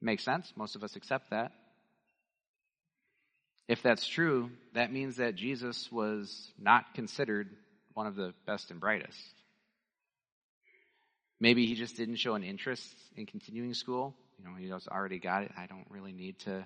Makes 0.00 0.24
sense. 0.24 0.52
Most 0.56 0.74
of 0.74 0.82
us 0.82 0.96
accept 0.96 1.30
that. 1.30 1.52
If 3.68 3.82
that's 3.82 4.06
true, 4.06 4.50
that 4.74 4.92
means 4.92 5.16
that 5.16 5.36
Jesus 5.36 5.90
was 5.92 6.50
not 6.58 6.94
considered 6.94 7.48
one 7.94 8.06
of 8.06 8.16
the 8.16 8.34
best 8.46 8.70
and 8.70 8.80
brightest. 8.80 9.18
Maybe 11.38 11.66
he 11.66 11.74
just 11.74 11.96
didn't 11.96 12.16
show 12.16 12.34
an 12.34 12.42
interest 12.42 12.94
in 13.16 13.26
continuing 13.26 13.74
school. 13.74 14.14
You 14.38 14.44
know, 14.44 14.54
he 14.58 14.68
just 14.68 14.88
already 14.88 15.18
got 15.18 15.44
it. 15.44 15.52
I 15.56 15.66
don't 15.66 15.86
really 15.90 16.12
need 16.12 16.38
to, 16.40 16.64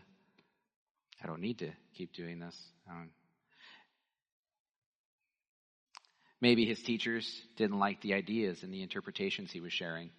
I 1.23 1.27
don't 1.27 1.41
need 1.41 1.59
to 1.59 1.71
keep 1.95 2.13
doing 2.15 2.39
this. 2.39 2.57
Um, 2.89 3.11
maybe 6.41 6.65
his 6.65 6.81
teachers 6.83 7.43
didn't 7.57 7.79
like 7.79 8.01
the 8.01 8.15
ideas 8.15 8.63
and 8.63 8.73
the 8.73 8.83
interpretations 8.83 9.51
he 9.51 9.61
was 9.61 9.73
sharing. 9.73 10.11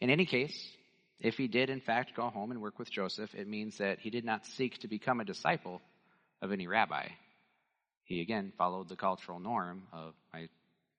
In 0.00 0.10
any 0.10 0.26
case, 0.26 0.56
if 1.20 1.36
he 1.36 1.48
did, 1.48 1.70
in 1.70 1.80
fact, 1.80 2.16
go 2.16 2.28
home 2.28 2.50
and 2.50 2.60
work 2.60 2.78
with 2.78 2.90
Joseph, 2.90 3.34
it 3.34 3.48
means 3.48 3.78
that 3.78 3.98
he 4.00 4.10
did 4.10 4.24
not 4.24 4.44
seek 4.46 4.78
to 4.78 4.88
become 4.88 5.20
a 5.20 5.24
disciple 5.24 5.80
of 6.42 6.52
any 6.52 6.66
rabbi. 6.66 7.08
He 8.04 8.20
again 8.20 8.52
followed 8.58 8.88
the 8.88 8.96
cultural 8.96 9.40
norm 9.40 9.84
of 9.92 10.14
my, 10.32 10.48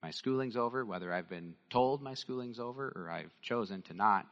my 0.01 0.09
schooling's 0.11 0.57
over, 0.57 0.83
whether 0.83 1.13
I've 1.13 1.29
been 1.29 1.53
told 1.69 2.01
my 2.01 2.15
schooling's 2.15 2.59
over 2.59 2.91
or 2.95 3.11
I've 3.11 3.31
chosen 3.41 3.83
to 3.83 3.93
not 3.93 4.25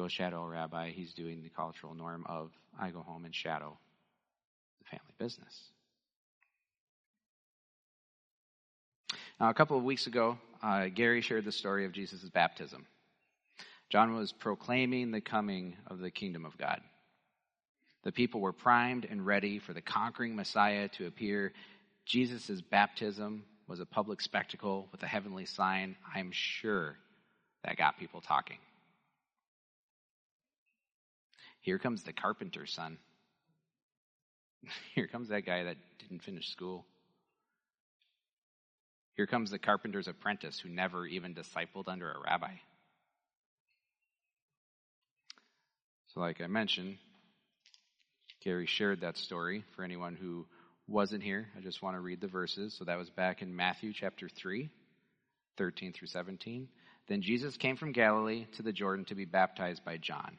go 0.00 0.08
shadow 0.08 0.42
a 0.42 0.48
rabbi. 0.48 0.90
He's 0.90 1.12
doing 1.12 1.42
the 1.42 1.50
cultural 1.50 1.94
norm 1.94 2.24
of 2.26 2.50
I 2.78 2.90
go 2.90 3.00
home 3.00 3.26
and 3.26 3.34
shadow 3.34 3.76
the 4.78 4.88
family 4.88 5.14
business. 5.18 5.70
Now, 9.38 9.50
a 9.50 9.54
couple 9.54 9.76
of 9.76 9.84
weeks 9.84 10.06
ago, 10.06 10.38
uh, 10.62 10.86
Gary 10.86 11.20
shared 11.20 11.44
the 11.44 11.52
story 11.52 11.84
of 11.84 11.92
Jesus' 11.92 12.28
baptism. 12.30 12.86
John 13.90 14.14
was 14.14 14.32
proclaiming 14.32 15.10
the 15.10 15.20
coming 15.20 15.76
of 15.86 15.98
the 15.98 16.10
kingdom 16.10 16.46
of 16.46 16.56
God. 16.56 16.80
The 18.02 18.12
people 18.12 18.40
were 18.40 18.52
primed 18.52 19.06
and 19.10 19.26
ready 19.26 19.58
for 19.58 19.74
the 19.74 19.82
conquering 19.82 20.34
Messiah 20.34 20.88
to 20.88 21.06
appear. 21.06 21.52
Jesus' 22.06 22.62
baptism 22.62 23.44
was 23.68 23.80
a 23.80 23.86
public 23.86 24.22
spectacle 24.22 24.88
with 24.92 25.02
a 25.02 25.06
heavenly 25.06 25.44
sign. 25.44 25.96
I'm 26.14 26.30
sure 26.32 26.96
that 27.64 27.76
got 27.76 27.98
people 27.98 28.22
talking. 28.22 28.56
Here 31.60 31.78
comes 31.78 32.02
the 32.02 32.12
carpenter's 32.12 32.72
son. 32.72 32.98
Here 34.94 35.06
comes 35.06 35.28
that 35.28 35.46
guy 35.46 35.64
that 35.64 35.76
didn't 35.98 36.22
finish 36.22 36.48
school. 36.48 36.86
Here 39.16 39.26
comes 39.26 39.50
the 39.50 39.58
carpenter's 39.58 40.08
apprentice 40.08 40.58
who 40.58 40.68
never 40.70 41.06
even 41.06 41.34
discipled 41.34 41.88
under 41.88 42.10
a 42.10 42.20
rabbi. 42.24 42.54
So, 46.14 46.20
like 46.20 46.40
I 46.40 46.46
mentioned, 46.46 46.96
Gary 48.42 48.66
shared 48.66 49.02
that 49.02 49.18
story 49.18 49.64
for 49.76 49.84
anyone 49.84 50.16
who 50.16 50.46
wasn't 50.88 51.22
here. 51.22 51.46
I 51.56 51.60
just 51.60 51.82
want 51.82 51.96
to 51.96 52.00
read 52.00 52.20
the 52.20 52.26
verses. 52.26 52.74
So 52.76 52.84
that 52.84 52.98
was 52.98 53.10
back 53.10 53.42
in 53.42 53.54
Matthew 53.54 53.92
chapter 53.92 54.28
3, 54.28 54.70
13 55.56 55.92
through 55.92 56.08
17. 56.08 56.68
Then 57.08 57.22
Jesus 57.22 57.56
came 57.56 57.76
from 57.76 57.92
Galilee 57.92 58.46
to 58.56 58.62
the 58.62 58.72
Jordan 58.72 59.04
to 59.06 59.14
be 59.14 59.24
baptized 59.24 59.84
by 59.84 59.98
John. 59.98 60.38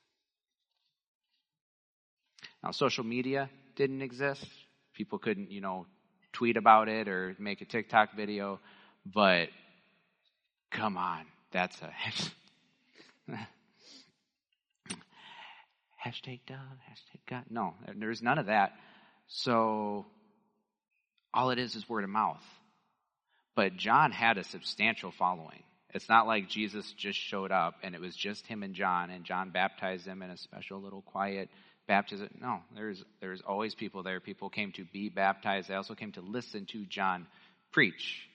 Now, 2.63 2.71
social 2.71 3.03
media 3.03 3.49
didn't 3.75 4.01
exist. 4.01 4.45
People 4.93 5.19
couldn't, 5.19 5.51
you 5.51 5.61
know, 5.61 5.87
tweet 6.33 6.57
about 6.57 6.87
it 6.89 7.07
or 7.07 7.35
make 7.39 7.61
a 7.61 7.65
TikTok 7.65 8.15
video, 8.15 8.59
but 9.05 9.49
come 10.69 10.97
on, 10.97 11.25
that's 11.51 11.77
a 11.81 11.91
hashtag 16.05 16.39
dove, 16.47 16.57
hashtag 16.89 17.19
God. 17.27 17.43
No, 17.49 17.73
there's 17.95 18.21
none 18.21 18.37
of 18.37 18.45
that. 18.47 18.73
So 19.27 20.05
all 21.33 21.49
it 21.51 21.59
is 21.59 21.75
is 21.75 21.87
word 21.89 22.03
of 22.03 22.09
mouth. 22.09 22.43
But 23.55 23.75
John 23.75 24.11
had 24.11 24.37
a 24.37 24.43
substantial 24.43 25.11
following. 25.11 25.63
It's 25.93 26.07
not 26.07 26.25
like 26.25 26.47
Jesus 26.47 26.93
just 26.93 27.19
showed 27.19 27.51
up 27.51 27.75
and 27.83 27.93
it 27.95 28.01
was 28.01 28.15
just 28.15 28.47
him 28.47 28.63
and 28.63 28.73
John, 28.73 29.09
and 29.09 29.25
John 29.25 29.49
baptized 29.49 30.05
them 30.05 30.21
in 30.21 30.29
a 30.29 30.37
special 30.37 30.81
little 30.81 31.01
quiet 31.01 31.49
baptism. 31.87 32.29
No, 32.39 32.59
there's 32.75 33.03
there's 33.19 33.41
always 33.41 33.75
people 33.75 34.03
there. 34.03 34.19
People 34.19 34.49
came 34.49 34.71
to 34.73 34.85
be 34.85 35.09
baptized. 35.09 35.69
They 35.69 35.75
also 35.75 35.95
came 35.95 36.11
to 36.13 36.21
listen 36.21 36.65
to 36.67 36.85
John 36.85 37.27
preach. 37.71 38.27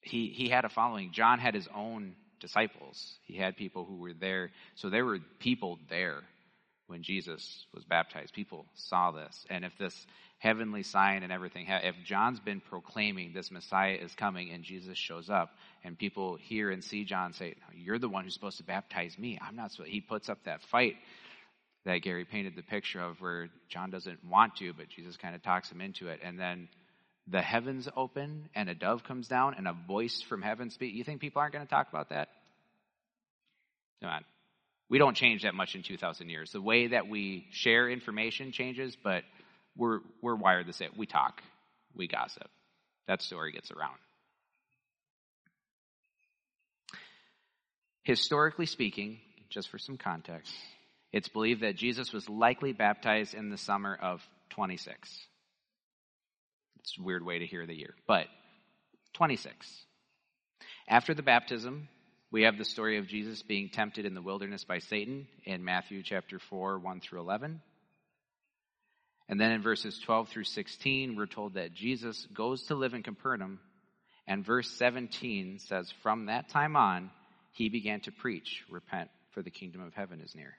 He 0.00 0.28
he 0.28 0.48
had 0.48 0.64
a 0.64 0.68
following. 0.68 1.12
John 1.12 1.38
had 1.38 1.54
his 1.54 1.68
own 1.74 2.14
disciples. 2.40 3.18
He 3.24 3.36
had 3.36 3.56
people 3.56 3.84
who 3.84 3.96
were 3.96 4.12
there. 4.12 4.50
So 4.74 4.90
there 4.90 5.04
were 5.04 5.18
people 5.40 5.78
there 5.88 6.22
when 6.86 7.02
Jesus 7.02 7.66
was 7.74 7.84
baptized. 7.84 8.32
People 8.32 8.66
saw 8.74 9.10
this. 9.10 9.44
And 9.50 9.64
if 9.64 9.72
this 9.78 10.06
heavenly 10.38 10.82
sign 10.82 11.22
and 11.22 11.32
everything, 11.32 11.66
if 11.68 11.96
John's 12.04 12.40
been 12.40 12.60
proclaiming 12.60 13.32
this 13.32 13.50
Messiah 13.50 13.94
is 14.00 14.14
coming 14.14 14.50
and 14.50 14.62
Jesus 14.62 14.96
shows 14.96 15.30
up 15.30 15.50
and 15.82 15.98
people 15.98 16.36
hear 16.36 16.70
and 16.70 16.84
see 16.84 17.04
John 17.04 17.32
say, 17.32 17.56
you're 17.74 17.98
the 17.98 18.08
one 18.08 18.24
who's 18.24 18.34
supposed 18.34 18.58
to 18.58 18.64
baptize 18.64 19.18
me. 19.18 19.38
I'm 19.40 19.56
not 19.56 19.72
so 19.72 19.82
he 19.82 20.00
puts 20.00 20.28
up 20.28 20.44
that 20.44 20.62
fight 20.62 20.96
that 21.86 22.02
Gary 22.02 22.24
painted 22.24 22.54
the 22.56 22.62
picture 22.62 23.00
of 23.00 23.20
where 23.20 23.48
John 23.68 23.90
doesn't 23.90 24.18
want 24.28 24.56
to, 24.56 24.72
but 24.72 24.88
Jesus 24.88 25.16
kind 25.16 25.36
of 25.36 25.42
talks 25.42 25.70
him 25.70 25.80
into 25.80 26.08
it. 26.08 26.18
And 26.22 26.38
then 26.38 26.68
the 27.28 27.40
heavens 27.40 27.88
open 27.96 28.48
and 28.56 28.68
a 28.68 28.74
dove 28.74 29.04
comes 29.04 29.28
down 29.28 29.54
and 29.56 29.68
a 29.68 29.76
voice 29.86 30.20
from 30.28 30.42
heaven 30.42 30.70
speaks. 30.70 30.96
You 30.96 31.04
think 31.04 31.20
people 31.20 31.40
aren't 31.40 31.54
going 31.54 31.64
to 31.64 31.70
talk 31.70 31.88
about 31.88 32.08
that? 32.08 32.28
Come 34.02 34.10
on. 34.10 34.24
We 34.90 34.98
don't 34.98 35.16
change 35.16 35.44
that 35.44 35.54
much 35.54 35.76
in 35.76 35.84
2,000 35.84 36.28
years. 36.28 36.50
The 36.50 36.60
way 36.60 36.88
that 36.88 37.08
we 37.08 37.46
share 37.52 37.88
information 37.88 38.50
changes, 38.50 38.96
but 39.02 39.22
we're, 39.76 40.00
we're 40.20 40.34
wired 40.34 40.66
the 40.66 40.72
same. 40.72 40.90
We 40.96 41.06
talk, 41.06 41.40
we 41.94 42.08
gossip. 42.08 42.48
That 43.06 43.22
story 43.22 43.52
gets 43.52 43.70
around. 43.70 43.96
Historically 48.02 48.66
speaking, 48.66 49.18
just 49.50 49.68
for 49.68 49.78
some 49.78 49.96
context, 49.96 50.52
it's 51.12 51.28
believed 51.28 51.62
that 51.62 51.76
Jesus 51.76 52.12
was 52.12 52.28
likely 52.28 52.72
baptized 52.72 53.34
in 53.34 53.50
the 53.50 53.58
summer 53.58 53.94
of 53.94 54.22
26. 54.50 55.26
It's 56.80 56.98
a 56.98 57.02
weird 57.02 57.24
way 57.24 57.38
to 57.40 57.46
hear 57.46 57.66
the 57.66 57.74
year, 57.74 57.94
but 58.06 58.26
26. 59.14 59.66
After 60.88 61.14
the 61.14 61.22
baptism, 61.22 61.88
we 62.30 62.42
have 62.42 62.58
the 62.58 62.64
story 62.64 62.98
of 62.98 63.06
Jesus 63.06 63.42
being 63.42 63.70
tempted 63.70 64.04
in 64.04 64.14
the 64.14 64.22
wilderness 64.22 64.64
by 64.64 64.78
Satan 64.78 65.26
in 65.44 65.64
Matthew 65.64 66.02
chapter 66.02 66.38
4, 66.38 66.78
1 66.78 67.00
through 67.00 67.20
11. 67.20 67.60
And 69.28 69.40
then 69.40 69.52
in 69.52 69.62
verses 69.62 69.98
12 70.04 70.28
through 70.28 70.44
16, 70.44 71.16
we're 71.16 71.26
told 71.26 71.54
that 71.54 71.74
Jesus 71.74 72.26
goes 72.32 72.64
to 72.64 72.74
live 72.74 72.94
in 72.94 73.02
Capernaum. 73.02 73.58
And 74.28 74.44
verse 74.44 74.70
17 74.72 75.60
says, 75.60 75.92
From 76.02 76.26
that 76.26 76.48
time 76.48 76.76
on, 76.76 77.10
he 77.52 77.68
began 77.68 78.00
to 78.02 78.12
preach, 78.12 78.64
Repent, 78.70 79.10
for 79.30 79.42
the 79.42 79.50
kingdom 79.50 79.80
of 79.82 79.94
heaven 79.94 80.20
is 80.20 80.34
near. 80.34 80.54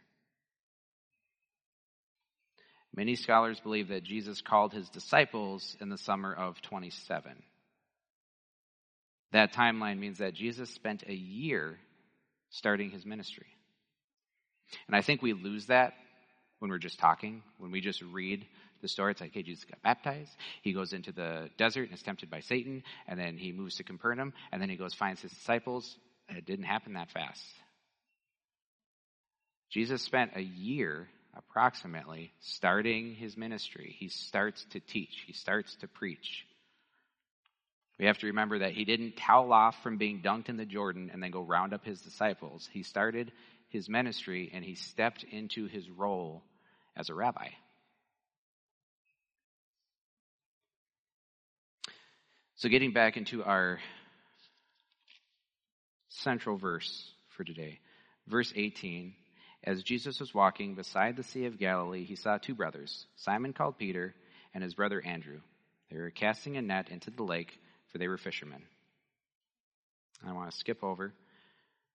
Many 2.97 3.15
scholars 3.15 3.59
believe 3.59 3.89
that 3.89 4.03
Jesus 4.03 4.41
called 4.41 4.73
his 4.73 4.89
disciples 4.89 5.77
in 5.79 5.89
the 5.89 5.99
summer 5.99 6.33
of 6.33 6.59
27. 6.63 7.31
That 9.33 9.53
timeline 9.53 9.99
means 9.99 10.17
that 10.17 10.33
Jesus 10.33 10.71
spent 10.71 11.03
a 11.07 11.13
year 11.13 11.77
starting 12.49 12.89
his 12.89 13.05
ministry. 13.05 13.45
And 14.87 14.95
I 14.95 15.01
think 15.01 15.21
we 15.21 15.33
lose 15.33 15.67
that 15.67 15.93
when 16.57 16.71
we're 16.71 16.79
just 16.79 16.97
talking, 16.97 17.43
when 17.59 17.69
we 17.69 17.81
just 17.81 18.01
read 18.01 18.47
the 18.81 18.87
story. 18.87 19.11
It's 19.11 19.21
like, 19.21 19.33
hey, 19.33 19.43
Jesus 19.43 19.65
got 19.65 19.81
baptized. 19.83 20.35
He 20.63 20.73
goes 20.73 20.91
into 20.91 21.11
the 21.11 21.51
desert 21.55 21.83
and 21.83 21.93
is 21.93 22.01
tempted 22.01 22.31
by 22.31 22.39
Satan. 22.39 22.81
And 23.07 23.19
then 23.19 23.37
he 23.37 23.51
moves 23.51 23.75
to 23.75 23.83
Capernaum. 23.83 24.33
And 24.51 24.59
then 24.59 24.69
he 24.71 24.75
goes, 24.75 24.95
finds 24.95 25.21
his 25.21 25.31
disciples. 25.31 25.95
It 26.29 26.47
didn't 26.47 26.65
happen 26.65 26.93
that 26.93 27.11
fast. 27.11 27.45
Jesus 29.69 30.01
spent 30.01 30.31
a 30.35 30.41
year 30.41 31.09
approximately 31.37 32.33
starting 32.39 33.13
his 33.13 33.37
ministry. 33.37 33.95
He 33.99 34.09
starts 34.09 34.65
to 34.71 34.79
teach, 34.79 35.23
he 35.25 35.33
starts 35.33 35.75
to 35.77 35.87
preach. 35.87 36.45
We 37.99 38.05
have 38.05 38.19
to 38.19 38.27
remember 38.27 38.59
that 38.59 38.73
he 38.73 38.85
didn't 38.85 39.17
towel 39.17 39.51
off 39.51 39.81
from 39.81 39.97
being 39.97 40.21
dunked 40.21 40.49
in 40.49 40.57
the 40.57 40.65
Jordan 40.65 41.09
and 41.11 41.21
then 41.21 41.31
go 41.31 41.41
round 41.41 41.73
up 41.73 41.83
his 41.83 41.99
disciples. 42.01 42.69
He 42.71 42.83
started 42.83 43.31
his 43.69 43.89
ministry 43.89 44.51
and 44.53 44.63
he 44.63 44.75
stepped 44.75 45.23
into 45.23 45.67
his 45.67 45.89
role 45.89 46.43
as 46.95 47.09
a 47.09 47.15
rabbi. 47.15 47.49
So, 52.57 52.69
getting 52.69 52.91
back 52.91 53.17
into 53.17 53.43
our 53.43 53.79
central 56.09 56.57
verse 56.57 57.11
for 57.29 57.43
today, 57.43 57.79
verse 58.27 58.51
18 58.55 59.13
as 59.67 59.83
Jesus 59.83 60.21
was 60.21 60.33
walking 60.33 60.75
beside 60.75 61.17
the 61.17 61.23
Sea 61.23 61.45
of 61.45 61.59
Galilee, 61.59 62.05
he 62.05 62.15
saw 62.15 62.37
two 62.37 62.55
brothers, 62.55 63.05
Simon 63.17 63.51
called 63.51 63.77
Peter 63.77 64.15
and 64.53 64.63
his 64.63 64.73
brother 64.73 65.01
Andrew. 65.05 65.41
They 65.91 65.97
were 65.97 66.09
casting 66.09 66.55
a 66.55 66.61
net 66.61 66.87
into 66.89 67.11
the 67.11 67.23
lake, 67.23 67.51
for 67.91 67.97
they 67.97 68.07
were 68.07 68.17
fishermen. 68.17 68.63
I 70.25 70.31
want 70.31 70.49
to 70.49 70.57
skip 70.57 70.85
over 70.85 71.13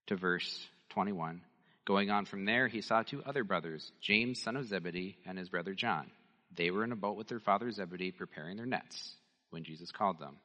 to 0.09 0.17
verse 0.17 0.67
21. 0.91 1.41
Going 1.87 2.11
on 2.11 2.27
from 2.27 2.45
there, 2.45 2.69
he 2.69 2.83
saw 2.83 3.03
two 3.03 3.23
other 3.25 3.43
brothers, 3.43 3.91
James, 4.03 4.43
son 4.43 4.57
of 4.57 4.67
Zebedee, 4.67 5.17
and 5.25 5.39
his 5.39 5.49
brother 5.49 5.73
John. 5.73 6.11
They 6.55 6.71
were 6.71 6.85
in 6.85 6.93
a 6.93 6.97
boat 6.97 7.17
with 7.17 7.29
their 7.29 7.41
father 7.41 7.71
Zebedee, 7.71 8.13
preparing 8.13 8.59
their 8.59 8.67
nets 8.67 9.15
when 9.49 9.65
Jesus 9.65 9.91
called 9.91 10.19
them. 10.19 10.37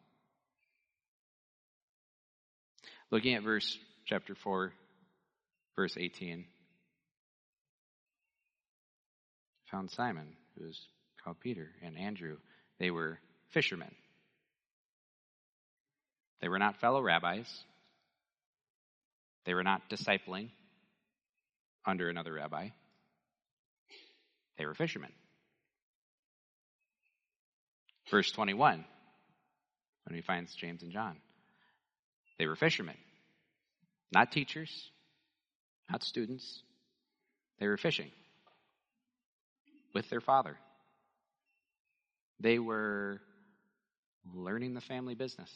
Looking 3.11 3.33
at 3.33 3.43
verse 3.43 3.77
chapter 4.05 4.33
4, 4.33 4.71
verse 5.75 5.97
18. 5.97 6.45
Found 9.71 9.91
Simon, 9.91 10.27
who 10.57 10.65
was 10.65 10.79
called 11.23 11.39
Peter, 11.39 11.69
and 11.83 11.97
Andrew. 11.97 12.37
They 12.79 12.91
were 12.91 13.19
fishermen. 13.49 13.93
They 16.41 16.47
were 16.47 16.59
not 16.59 16.79
fellow 16.79 17.01
rabbis. 17.01 17.47
They 19.45 19.53
were 19.53 19.63
not 19.63 19.89
discipling 19.89 20.49
under 21.85 22.09
another 22.09 22.33
rabbi. 22.33 22.69
They 24.57 24.65
were 24.65 24.73
fishermen. 24.73 25.11
Verse 28.09 28.31
21, 28.31 28.85
when 30.05 30.15
he 30.15 30.21
finds 30.21 30.55
James 30.55 30.81
and 30.81 30.91
John, 30.91 31.17
they 32.39 32.47
were 32.47 32.55
fishermen, 32.55 32.95
not 34.13 34.31
teachers, 34.31 34.69
not 35.91 36.03
students. 36.03 36.61
They 37.59 37.67
were 37.67 37.77
fishing 37.77 38.11
with 39.93 40.09
their 40.09 40.21
father. 40.21 40.57
They 42.39 42.59
were 42.59 43.19
learning 44.33 44.73
the 44.73 44.81
family 44.81 45.15
business. 45.15 45.51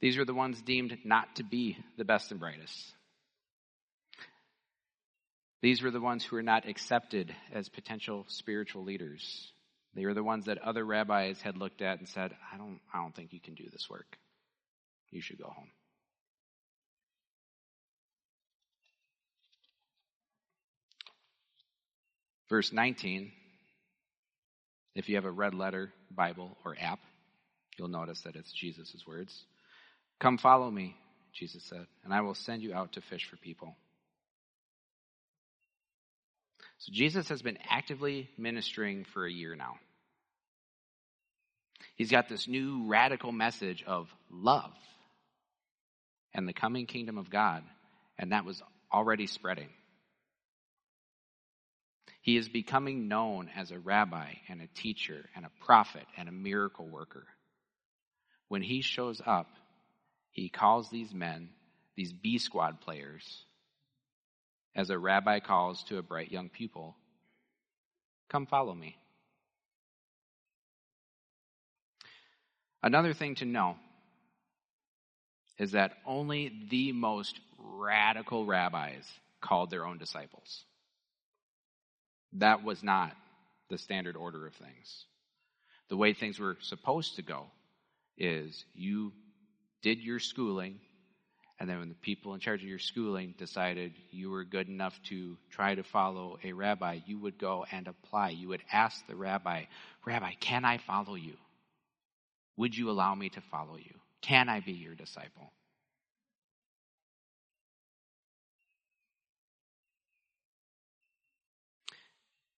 These 0.00 0.16
were 0.16 0.24
the 0.24 0.34
ones 0.34 0.62
deemed 0.62 0.96
not 1.04 1.36
to 1.36 1.42
be 1.42 1.76
the 1.98 2.04
best 2.04 2.30
and 2.30 2.40
brightest. 2.40 2.94
These 5.62 5.82
were 5.82 5.90
the 5.90 6.00
ones 6.00 6.24
who 6.24 6.36
were 6.36 6.42
not 6.42 6.66
accepted 6.66 7.34
as 7.52 7.68
potential 7.68 8.24
spiritual 8.28 8.82
leaders. 8.82 9.52
They 9.94 10.06
were 10.06 10.14
the 10.14 10.22
ones 10.22 10.46
that 10.46 10.58
other 10.58 10.84
rabbis 10.84 11.42
had 11.42 11.58
looked 11.58 11.82
at 11.82 11.98
and 11.98 12.08
said, 12.08 12.32
I 12.52 12.56
don't, 12.56 12.80
I 12.94 13.02
don't 13.02 13.14
think 13.14 13.32
you 13.32 13.40
can 13.40 13.54
do 13.54 13.68
this 13.70 13.90
work. 13.90 14.16
You 15.10 15.20
should 15.20 15.38
go 15.38 15.48
home. 15.48 15.70
Verse 22.50 22.72
19, 22.72 23.30
if 24.96 25.08
you 25.08 25.14
have 25.14 25.24
a 25.24 25.30
red 25.30 25.54
letter 25.54 25.92
Bible 26.10 26.56
or 26.64 26.76
app, 26.78 26.98
you'll 27.78 27.88
notice 27.88 28.22
that 28.22 28.34
it's 28.34 28.52
Jesus' 28.52 29.04
words. 29.06 29.44
Come 30.18 30.36
follow 30.36 30.68
me, 30.68 30.96
Jesus 31.32 31.62
said, 31.62 31.86
and 32.04 32.12
I 32.12 32.22
will 32.22 32.34
send 32.34 32.62
you 32.62 32.74
out 32.74 32.92
to 32.92 33.00
fish 33.00 33.24
for 33.30 33.36
people. 33.36 33.76
So 36.78 36.92
Jesus 36.92 37.28
has 37.28 37.40
been 37.40 37.58
actively 37.68 38.28
ministering 38.36 39.04
for 39.04 39.24
a 39.24 39.32
year 39.32 39.54
now. 39.54 39.76
He's 41.94 42.10
got 42.10 42.28
this 42.28 42.48
new 42.48 42.88
radical 42.88 43.30
message 43.30 43.84
of 43.86 44.08
love 44.30 44.72
and 46.34 46.48
the 46.48 46.52
coming 46.52 46.86
kingdom 46.86 47.16
of 47.16 47.30
God, 47.30 47.62
and 48.18 48.32
that 48.32 48.44
was 48.44 48.60
already 48.92 49.26
spreading. 49.26 49.68
He 52.20 52.36
is 52.36 52.48
becoming 52.48 53.08
known 53.08 53.48
as 53.56 53.70
a 53.70 53.78
rabbi 53.78 54.34
and 54.48 54.60
a 54.60 54.66
teacher 54.66 55.28
and 55.34 55.44
a 55.44 55.64
prophet 55.64 56.06
and 56.16 56.28
a 56.28 56.32
miracle 56.32 56.86
worker. 56.86 57.26
When 58.48 58.62
he 58.62 58.82
shows 58.82 59.22
up, 59.24 59.48
he 60.30 60.48
calls 60.48 60.90
these 60.90 61.14
men, 61.14 61.50
these 61.96 62.12
B 62.12 62.38
squad 62.38 62.80
players, 62.80 63.44
as 64.74 64.90
a 64.90 64.98
rabbi 64.98 65.40
calls 65.40 65.82
to 65.84 65.98
a 65.98 66.02
bright 66.02 66.30
young 66.30 66.48
pupil, 66.48 66.96
Come 68.28 68.46
follow 68.46 68.74
me. 68.74 68.96
Another 72.82 73.12
thing 73.12 73.34
to 73.36 73.44
know 73.44 73.76
is 75.58 75.72
that 75.72 75.98
only 76.06 76.66
the 76.70 76.92
most 76.92 77.40
radical 77.58 78.46
rabbis 78.46 79.04
called 79.40 79.70
their 79.70 79.84
own 79.84 79.98
disciples. 79.98 80.64
That 82.34 82.62
was 82.64 82.82
not 82.82 83.12
the 83.68 83.78
standard 83.78 84.16
order 84.16 84.46
of 84.46 84.54
things. 84.54 85.04
The 85.88 85.96
way 85.96 86.12
things 86.12 86.38
were 86.38 86.56
supposed 86.60 87.16
to 87.16 87.22
go 87.22 87.46
is 88.16 88.64
you 88.74 89.12
did 89.82 89.98
your 89.98 90.20
schooling, 90.20 90.78
and 91.58 91.68
then 91.68 91.78
when 91.78 91.88
the 91.88 91.94
people 91.96 92.34
in 92.34 92.40
charge 92.40 92.62
of 92.62 92.68
your 92.68 92.78
schooling 92.78 93.34
decided 93.38 93.92
you 94.10 94.30
were 94.30 94.44
good 94.44 94.68
enough 94.68 94.98
to 95.08 95.36
try 95.50 95.74
to 95.74 95.82
follow 95.82 96.38
a 96.44 96.52
rabbi, 96.52 97.00
you 97.06 97.18
would 97.18 97.38
go 97.38 97.66
and 97.70 97.88
apply. 97.88 98.30
You 98.30 98.48
would 98.48 98.62
ask 98.72 99.06
the 99.06 99.16
rabbi, 99.16 99.64
Rabbi, 100.06 100.32
can 100.40 100.64
I 100.64 100.78
follow 100.78 101.16
you? 101.16 101.34
Would 102.56 102.76
you 102.76 102.90
allow 102.90 103.14
me 103.14 103.30
to 103.30 103.40
follow 103.50 103.76
you? 103.76 103.94
Can 104.22 104.48
I 104.48 104.60
be 104.60 104.72
your 104.72 104.94
disciple? 104.94 105.52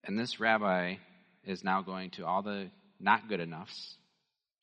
And 0.05 0.19
this 0.19 0.41
rabbi 0.41 0.97
is 1.45 1.63
now 1.63 1.83
going 1.83 2.11
to 2.11 2.27
all 2.27 2.43
the 2.43 2.71
not 2.99 3.29
good 3.29 3.41
enoughs 3.41 3.97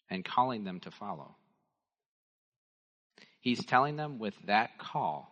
and 0.09 0.23
calling 0.25 0.63
them 0.63 0.79
to 0.81 0.91
follow. 0.91 1.35
He's 3.41 3.63
telling 3.65 3.95
them 3.95 4.19
with 4.19 4.33
that 4.47 4.77
call 4.77 5.31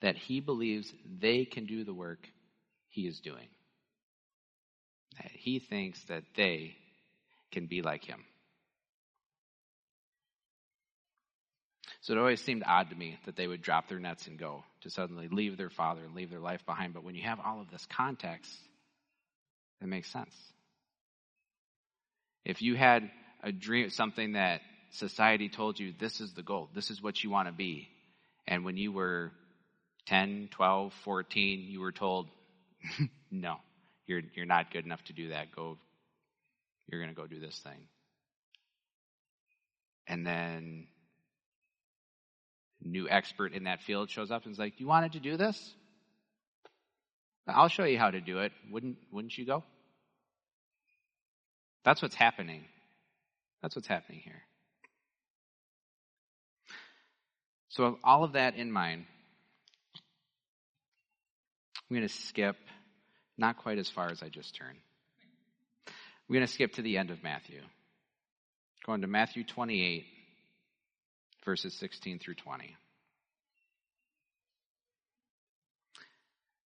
that 0.00 0.16
he 0.16 0.40
believes 0.40 0.92
they 1.20 1.44
can 1.44 1.66
do 1.66 1.84
the 1.84 1.94
work 1.94 2.26
he 2.88 3.06
is 3.06 3.20
doing. 3.20 3.48
That 5.22 5.30
he 5.32 5.58
thinks 5.58 6.02
that 6.04 6.24
they 6.36 6.76
can 7.52 7.66
be 7.66 7.82
like 7.82 8.04
him. 8.04 8.24
So 12.00 12.12
it 12.12 12.18
always 12.18 12.40
seemed 12.40 12.64
odd 12.66 12.90
to 12.90 12.96
me 12.96 13.18
that 13.24 13.36
they 13.36 13.46
would 13.46 13.62
drop 13.62 13.88
their 13.88 13.98
nets 13.98 14.26
and 14.26 14.38
go 14.38 14.62
to 14.82 14.90
suddenly 14.90 15.28
leave 15.28 15.56
their 15.56 15.70
father 15.70 16.02
and 16.04 16.14
leave 16.14 16.28
their 16.28 16.40
life 16.40 16.64
behind. 16.66 16.92
But 16.92 17.02
when 17.02 17.14
you 17.14 17.22
have 17.22 17.40
all 17.40 17.62
of 17.62 17.70
this 17.70 17.86
context, 17.86 18.50
it 19.80 19.86
makes 19.86 20.10
sense. 20.10 20.34
If 22.44 22.62
you 22.62 22.76
had 22.76 23.10
a 23.42 23.52
dream, 23.52 23.90
something 23.90 24.32
that 24.32 24.60
society 24.90 25.48
told 25.48 25.78
you 25.78 25.92
this 25.98 26.20
is 26.20 26.32
the 26.32 26.42
goal, 26.42 26.68
this 26.74 26.90
is 26.90 27.02
what 27.02 27.22
you 27.22 27.30
want 27.30 27.48
to 27.48 27.52
be, 27.52 27.88
and 28.46 28.64
when 28.64 28.76
you 28.76 28.92
were 28.92 29.32
10, 30.06 30.48
12, 30.50 30.92
14, 31.04 31.66
you 31.68 31.80
were 31.80 31.92
told, 31.92 32.28
no, 33.30 33.56
you're, 34.06 34.22
you're 34.34 34.46
not 34.46 34.70
good 34.70 34.84
enough 34.84 35.02
to 35.04 35.12
do 35.12 35.30
that. 35.30 35.54
Go, 35.54 35.78
you're 36.88 37.00
going 37.00 37.14
to 37.14 37.20
go 37.20 37.26
do 37.26 37.40
this 37.40 37.58
thing. 37.58 37.88
And 40.06 40.26
then 40.26 40.86
new 42.82 43.08
expert 43.08 43.52
in 43.54 43.64
that 43.64 43.82
field 43.82 44.10
shows 44.10 44.30
up 44.30 44.44
and 44.44 44.52
is 44.52 44.58
like, 44.58 44.78
"You 44.78 44.86
wanted 44.86 45.12
to 45.12 45.20
do 45.20 45.38
this? 45.38 45.74
I'll 47.46 47.68
show 47.68 47.84
you 47.84 47.98
how 47.98 48.10
to 48.10 48.20
do 48.20 48.38
it. 48.38 48.52
Wouldn't 48.70 48.98
wouldn't 49.12 49.36
you 49.36 49.44
go?" 49.44 49.64
That's 51.84 52.00
what's 52.00 52.14
happening. 52.14 52.64
That's 53.62 53.76
what's 53.76 53.88
happening 53.88 54.20
here. 54.20 54.42
So, 57.68 57.90
with 57.90 58.00
all 58.04 58.24
of 58.24 58.32
that 58.32 58.56
in 58.56 58.70
mind, 58.70 59.04
I'm 61.90 61.96
going 61.96 62.06
to 62.06 62.14
skip 62.14 62.56
not 63.36 63.58
quite 63.58 63.78
as 63.78 63.90
far 63.90 64.10
as 64.10 64.22
I 64.22 64.28
just 64.28 64.54
turned. 64.54 64.78
We're 66.28 66.36
going 66.36 66.46
to 66.46 66.52
skip 66.52 66.74
to 66.74 66.82
the 66.82 66.96
end 66.96 67.10
of 67.10 67.22
Matthew. 67.22 67.60
Going 68.86 69.00
to 69.00 69.06
Matthew 69.06 69.44
28, 69.44 70.04
verses 71.44 71.74
16 71.74 72.20
through 72.20 72.34
20. 72.34 72.76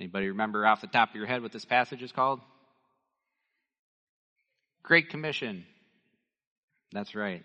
Anybody 0.00 0.28
remember 0.28 0.66
off 0.66 0.80
the 0.80 0.86
top 0.86 1.10
of 1.10 1.16
your 1.16 1.26
head 1.26 1.42
what 1.42 1.52
this 1.52 1.64
passage 1.64 2.02
is 2.02 2.12
called? 2.12 2.40
Great 4.82 5.10
Commission. 5.10 5.64
That's 6.92 7.14
right. 7.14 7.44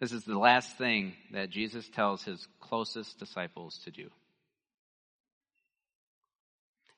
This 0.00 0.12
is 0.12 0.24
the 0.24 0.38
last 0.38 0.76
thing 0.76 1.14
that 1.32 1.50
Jesus 1.50 1.88
tells 1.88 2.22
his 2.22 2.46
closest 2.60 3.18
disciples 3.18 3.80
to 3.84 3.90
do. 3.90 4.10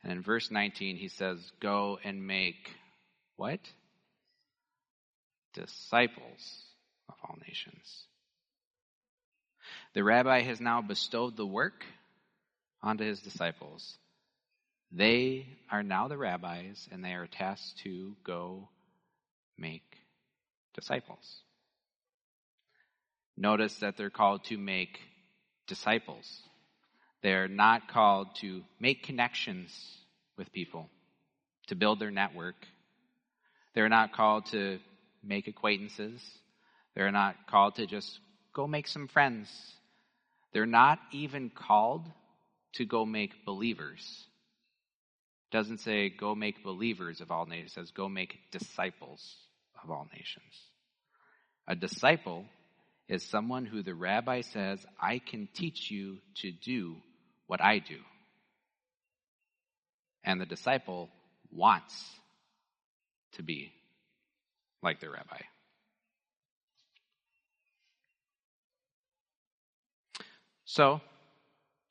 And 0.03 0.13
in 0.13 0.23
verse 0.23 0.51
19, 0.51 0.97
he 0.97 1.09
says, 1.09 1.39
Go 1.61 1.99
and 2.03 2.27
make 2.27 2.71
what? 3.37 3.61
Disciples 5.55 6.63
of 7.09 7.15
all 7.23 7.37
nations. 7.47 8.07
The 9.95 10.03
rabbi 10.03 10.43
has 10.43 10.61
now 10.61 10.83
bestowed 10.83 11.37
the 11.37 11.47
work 11.47 11.85
onto 12.83 13.05
his 13.05 13.21
disciples. 13.21 13.99
They 14.91 15.47
are 15.71 15.83
now 15.83 16.09
the 16.09 16.17
rabbis, 16.17 16.89
and 16.91 17.05
they 17.05 17.13
are 17.13 17.27
tasked 17.27 17.79
to 17.85 18.17
go 18.25 18.69
make 19.59 19.83
disciples. 20.75 21.43
Notice 23.37 23.77
that 23.77 23.97
they're 23.97 24.11
called 24.11 24.45
to 24.45 24.57
make 24.57 24.99
disciples. 25.67 26.43
They're 27.23 27.49
not 27.49 27.89
called 27.89 28.29
to 28.41 28.63
make 28.81 29.03
connections 29.03 29.71
with 30.37 30.53
people, 30.53 30.89
to 31.67 31.75
build 31.75 32.01
their 32.01 32.11
network. 32.11 32.57
They're 33.75 33.89
not 33.89 34.13
called 34.13 34.47
to 34.47 34.79
make 35.23 35.49
acquaintances. 35.49 36.21
They're 36.95 37.13
not 37.13 37.47
called 37.49 37.77
to 37.77 37.87
just 37.87 38.19
go 38.53 38.67
make 38.67 38.89
some 38.89 39.09
friends. 39.09 39.49
They're 40.53 40.67
not 40.67 40.99
even 41.13 41.51
called 41.51 42.11
to 42.75 42.85
go 42.85 43.05
make 43.05 43.45
believers. 43.45 44.27
Doesn't 45.51 45.79
say 45.79 46.11
go 46.11 46.35
make 46.35 46.63
believers 46.63 47.21
of 47.21 47.31
all 47.31 47.47
nations. 47.47 47.73
It 47.73 47.75
says 47.75 47.91
go 47.91 48.09
make 48.09 48.39
disciples 48.51 49.37
of 49.83 49.91
all 49.91 50.07
nations. 50.13 50.55
A 51.67 51.75
disciple 51.75 52.45
is 53.09 53.23
someone 53.23 53.65
who 53.65 53.83
the 53.83 53.95
rabbi 53.95 54.43
says, 54.43 54.85
I 55.01 55.19
can 55.19 55.49
teach 55.55 55.91
you 55.91 56.19
to 56.37 56.51
do 56.51 56.97
what 57.47 57.63
I 57.63 57.79
do. 57.79 57.99
And 60.25 60.41
the 60.41 60.47
disciple 60.47 61.09
wants 61.51 61.95
to 63.33 63.43
be 63.43 63.73
like 64.83 65.01
the 65.01 65.09
rabbi. 65.09 65.41
So, 70.65 71.01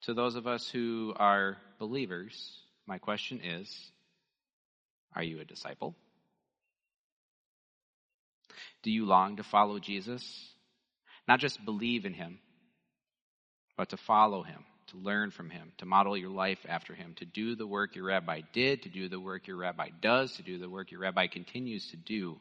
to 0.03 0.13
those 0.13 0.35
of 0.35 0.45
us 0.45 0.69
who 0.69 1.13
are 1.17 1.57
believers, 1.79 2.59
my 2.87 2.97
question 2.97 3.41
is 3.43 3.91
Are 5.15 5.23
you 5.23 5.39
a 5.39 5.45
disciple? 5.45 5.95
Do 8.83 8.91
you 8.91 9.05
long 9.05 9.37
to 9.37 9.43
follow 9.43 9.79
Jesus? 9.79 10.23
Not 11.27 11.39
just 11.39 11.63
believe 11.65 12.05
in 12.05 12.13
him, 12.13 12.39
but 13.75 13.89
to 13.89 13.97
follow 13.97 14.43
him, 14.43 14.63
to 14.87 14.97
learn 14.97 15.31
from 15.31 15.49
him, 15.49 15.73
to 15.79 15.85
model 15.85 16.15
your 16.15 16.29
life 16.29 16.59
after 16.67 16.93
him, 16.93 17.13
to 17.17 17.25
do 17.25 17.55
the 17.55 17.67
work 17.67 17.95
your 17.95 18.05
rabbi 18.05 18.41
did, 18.53 18.83
to 18.83 18.89
do 18.89 19.09
the 19.09 19.19
work 19.19 19.47
your 19.47 19.57
rabbi 19.57 19.89
does, 20.01 20.31
to 20.37 20.43
do 20.43 20.57
the 20.57 20.69
work 20.69 20.91
your 20.91 21.01
rabbi 21.01 21.27
continues 21.27 21.87
to 21.87 21.97
do. 21.97 22.39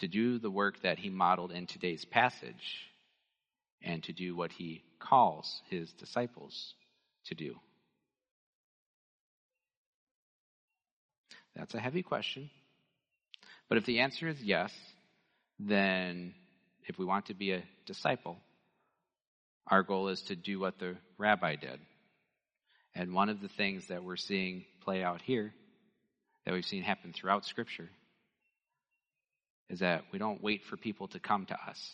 To 0.00 0.08
do 0.08 0.38
the 0.38 0.50
work 0.50 0.82
that 0.82 0.98
he 0.98 1.08
modeled 1.08 1.52
in 1.52 1.66
today's 1.66 2.04
passage, 2.04 2.86
and 3.80 4.02
to 4.04 4.12
do 4.12 4.36
what 4.36 4.52
he 4.52 4.82
calls 4.98 5.62
his 5.70 5.90
disciples 5.92 6.74
to 7.26 7.34
do. 7.34 7.54
That's 11.54 11.74
a 11.74 11.80
heavy 11.80 12.02
question. 12.02 12.50
But 13.68 13.78
if 13.78 13.84
the 13.84 14.00
answer 14.00 14.28
is 14.28 14.42
yes, 14.42 14.72
then 15.58 16.34
if 16.86 16.98
we 16.98 17.04
want 17.04 17.26
to 17.26 17.34
be 17.34 17.52
a 17.52 17.62
disciple, 17.86 18.38
our 19.66 19.82
goal 19.82 20.08
is 20.08 20.22
to 20.22 20.36
do 20.36 20.58
what 20.58 20.78
the 20.78 20.96
rabbi 21.18 21.56
did. 21.56 21.78
And 22.94 23.14
one 23.14 23.28
of 23.28 23.40
the 23.40 23.48
things 23.48 23.88
that 23.88 24.04
we're 24.04 24.16
seeing 24.16 24.64
play 24.82 25.02
out 25.02 25.22
here, 25.22 25.54
that 26.44 26.52
we've 26.52 26.64
seen 26.64 26.82
happen 26.82 27.12
throughout 27.12 27.44
Scripture, 27.46 27.88
is 29.70 29.78
that 29.80 30.02
we 30.12 30.18
don't 30.18 30.42
wait 30.42 30.64
for 30.64 30.76
people 30.76 31.08
to 31.08 31.18
come 31.18 31.46
to 31.46 31.54
us. 31.54 31.92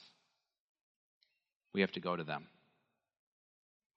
We 1.74 1.82
have 1.82 1.92
to 1.92 2.00
go 2.00 2.16
to 2.16 2.24
them. 2.24 2.46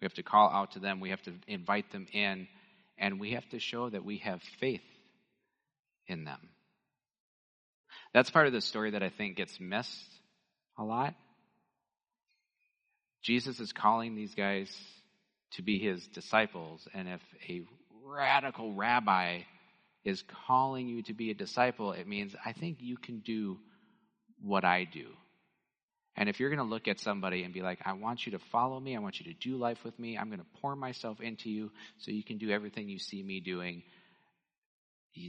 We 0.01 0.05
have 0.05 0.13
to 0.15 0.23
call 0.23 0.49
out 0.49 0.71
to 0.71 0.79
them. 0.79 0.99
We 0.99 1.11
have 1.11 1.21
to 1.23 1.33
invite 1.47 1.91
them 1.91 2.07
in. 2.11 2.47
And 2.97 3.19
we 3.19 3.31
have 3.31 3.47
to 3.49 3.59
show 3.59 3.89
that 3.89 4.03
we 4.03 4.17
have 4.17 4.41
faith 4.59 4.81
in 6.07 6.23
them. 6.23 6.49
That's 8.13 8.29
part 8.29 8.47
of 8.47 8.53
the 8.53 8.61
story 8.61 8.91
that 8.91 9.03
I 9.03 9.09
think 9.09 9.37
gets 9.37 9.59
missed 9.59 10.05
a 10.77 10.83
lot. 10.83 11.15
Jesus 13.21 13.59
is 13.59 13.71
calling 13.71 14.15
these 14.15 14.33
guys 14.35 14.75
to 15.51 15.61
be 15.61 15.77
his 15.77 16.05
disciples, 16.07 16.87
and 16.93 17.07
if 17.07 17.21
a 17.47 17.61
radical 18.03 18.73
rabbi 18.73 19.41
is 20.03 20.23
calling 20.47 20.87
you 20.87 21.03
to 21.03 21.13
be 21.13 21.29
a 21.29 21.35
disciple, 21.35 21.91
it 21.91 22.07
means 22.07 22.35
I 22.43 22.53
think 22.53 22.77
you 22.79 22.97
can 22.97 23.19
do 23.19 23.59
what 24.41 24.65
I 24.65 24.85
do. 24.85 25.07
And 26.17 26.27
if 26.27 26.39
you're 26.39 26.49
going 26.49 26.59
to 26.59 26.65
look 26.65 26.87
at 26.87 26.99
somebody 26.99 27.43
and 27.43 27.53
be 27.53 27.61
like, 27.61 27.79
I 27.85 27.93
want 27.93 28.25
you 28.25 28.33
to 28.33 28.39
follow 28.51 28.79
me, 28.79 28.95
I 28.95 28.99
want 28.99 29.19
you 29.19 29.33
to 29.33 29.39
do 29.39 29.55
life 29.55 29.77
with 29.83 29.97
me, 29.97 30.17
I'm 30.17 30.27
going 30.27 30.39
to 30.39 30.59
pour 30.61 30.75
myself 30.75 31.21
into 31.21 31.49
you 31.49 31.71
so 31.99 32.11
you 32.11 32.23
can 32.23 32.37
do 32.37 32.49
everything 32.49 32.89
you 32.89 32.99
see 32.99 33.23
me 33.23 33.39
doing, 33.39 33.83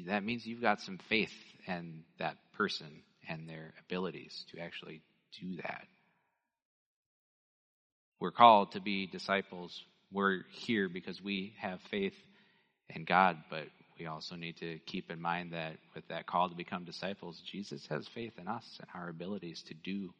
that 0.07 0.25
means 0.25 0.47
you've 0.47 0.61
got 0.61 0.81
some 0.81 0.99
faith 1.09 1.33
in 1.66 2.05
that 2.18 2.37
person 2.55 3.03
and 3.29 3.49
their 3.49 3.75
abilities 3.87 4.45
to 4.53 4.61
actually 4.61 5.03
do 5.40 5.57
that. 5.57 5.87
We're 8.21 8.31
called 8.31 8.73
to 8.73 8.81
be 8.81 9.07
disciples. 9.07 9.83
We're 10.12 10.42
here 10.51 10.88
because 10.88 11.21
we 11.23 11.55
have 11.59 11.81
faith 11.90 12.14
in 12.90 13.05
God, 13.05 13.38
but 13.51 13.66
we 13.99 14.07
also 14.07 14.37
need 14.37 14.59
to 14.59 14.79
keep 14.87 15.11
in 15.11 15.21
mind 15.21 15.53
that 15.53 15.77
with 15.95 16.07
that 16.09 16.27
call 16.27 16.49
to 16.49 16.55
become 16.55 16.85
disciples, 16.85 17.42
Jesus 17.51 17.87
has 17.88 18.07
faith 18.09 18.35
in 18.38 18.47
us 18.47 18.79
and 18.81 18.88
our 18.95 19.09
abilities 19.09 19.62
to 19.68 19.75
do 19.75 20.12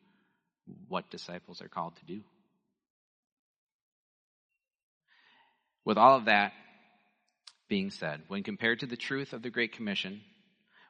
what 0.89 1.11
disciples 1.11 1.61
are 1.63 1.69
called 1.69 1.97
to 1.97 2.05
do. 2.05 2.21
With 5.85 5.99
all 5.99 6.17
of 6.17 6.27
that 6.27 6.53
being 7.69 7.91
said, 7.91 8.23
when 8.29 8.43
compared 8.43 8.81
to 8.81 8.87
the 8.87 8.97
truth 8.97 9.33
of 9.33 9.43
the 9.43 9.51
Great 9.51 9.73
Commission, 9.73 10.21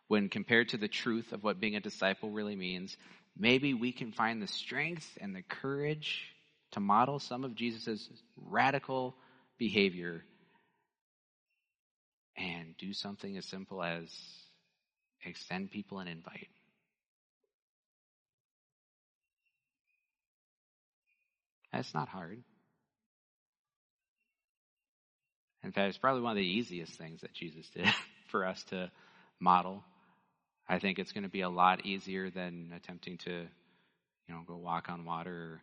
when 0.09 0.29
compared 0.29 0.71
to 0.71 0.77
the 0.77 0.89
truth 0.89 1.33
of 1.33 1.43
what 1.43 1.61
being 1.61 1.77
a 1.77 1.81
disciple 1.81 2.31
really 2.31 2.57
means, 2.57 2.97
maybe 3.37 3.73
we 3.73 3.93
can 3.93 4.13
find 4.13 4.43
the 4.43 4.47
strength 4.47 5.17
and 5.21 5.35
the 5.35 5.43
courage 5.43 6.27
to 6.73 6.81
model 6.81 7.19
some 7.19 7.45
of 7.45 7.55
Jesus' 7.55 8.09
radical 8.37 9.15
behavior 9.59 10.23
and 12.37 12.75
do 12.79 12.93
something 12.93 13.37
as 13.37 13.47
simple 13.47 13.83
as 13.83 14.09
extend 15.25 15.71
people 15.71 15.99
an 15.99 16.09
invite. 16.09 16.49
That's 21.73 21.95
not 21.95 22.09
hard. 22.09 22.43
In 25.65 25.73
fact, 25.73 25.89
it's 25.89 25.99
probably 25.99 26.23
one 26.23 26.33
of 26.33 26.37
the 26.37 26.43
easiest 26.43 26.95
things 26.95 27.21
that 27.21 27.33
Jesus 27.33 27.69
did 27.71 27.87
for 28.31 28.45
us 28.45 28.63
to 28.65 28.91
model. 29.39 29.83
I 30.69 30.79
think 30.79 30.99
it's 30.99 31.13
going 31.13 31.25
to 31.25 31.31
be 31.31 31.43
a 31.43 31.49
lot 31.49 31.87
easier 31.87 32.31
than 32.31 32.73
attempting 32.75 33.19
to, 33.19 33.31
you 33.31 34.35
know, 34.35 34.43
go 34.47 34.57
walk 34.57 34.89
on 34.89 35.05
water 35.05 35.33
or 35.33 35.63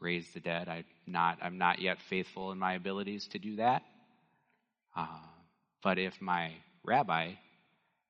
raise 0.00 0.26
the 0.34 0.40
dead. 0.40 0.68
I'm 0.68 0.84
not, 1.06 1.38
I'm 1.42 1.58
not 1.58 1.80
yet 1.80 1.98
faithful 2.08 2.52
in 2.52 2.58
my 2.58 2.74
abilities 2.74 3.28
to 3.28 3.38
do 3.38 3.56
that. 3.56 3.82
Uh, 4.96 5.06
but 5.82 5.98
if 5.98 6.20
my 6.20 6.52
rabbi 6.84 7.32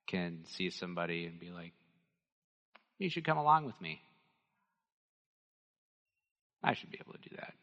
can 0.06 0.44
see 0.56 0.70
somebody 0.70 1.26
and 1.26 1.38
be 1.38 1.50
like, 1.50 1.72
you 2.98 3.10
should 3.10 3.24
come 3.24 3.38
along 3.38 3.66
with 3.66 3.78
me, 3.80 4.00
I 6.66 6.74
should 6.74 6.90
be 6.90 6.98
able 7.00 7.14
to 7.14 7.28
do 7.30 7.36
that. 7.36 7.54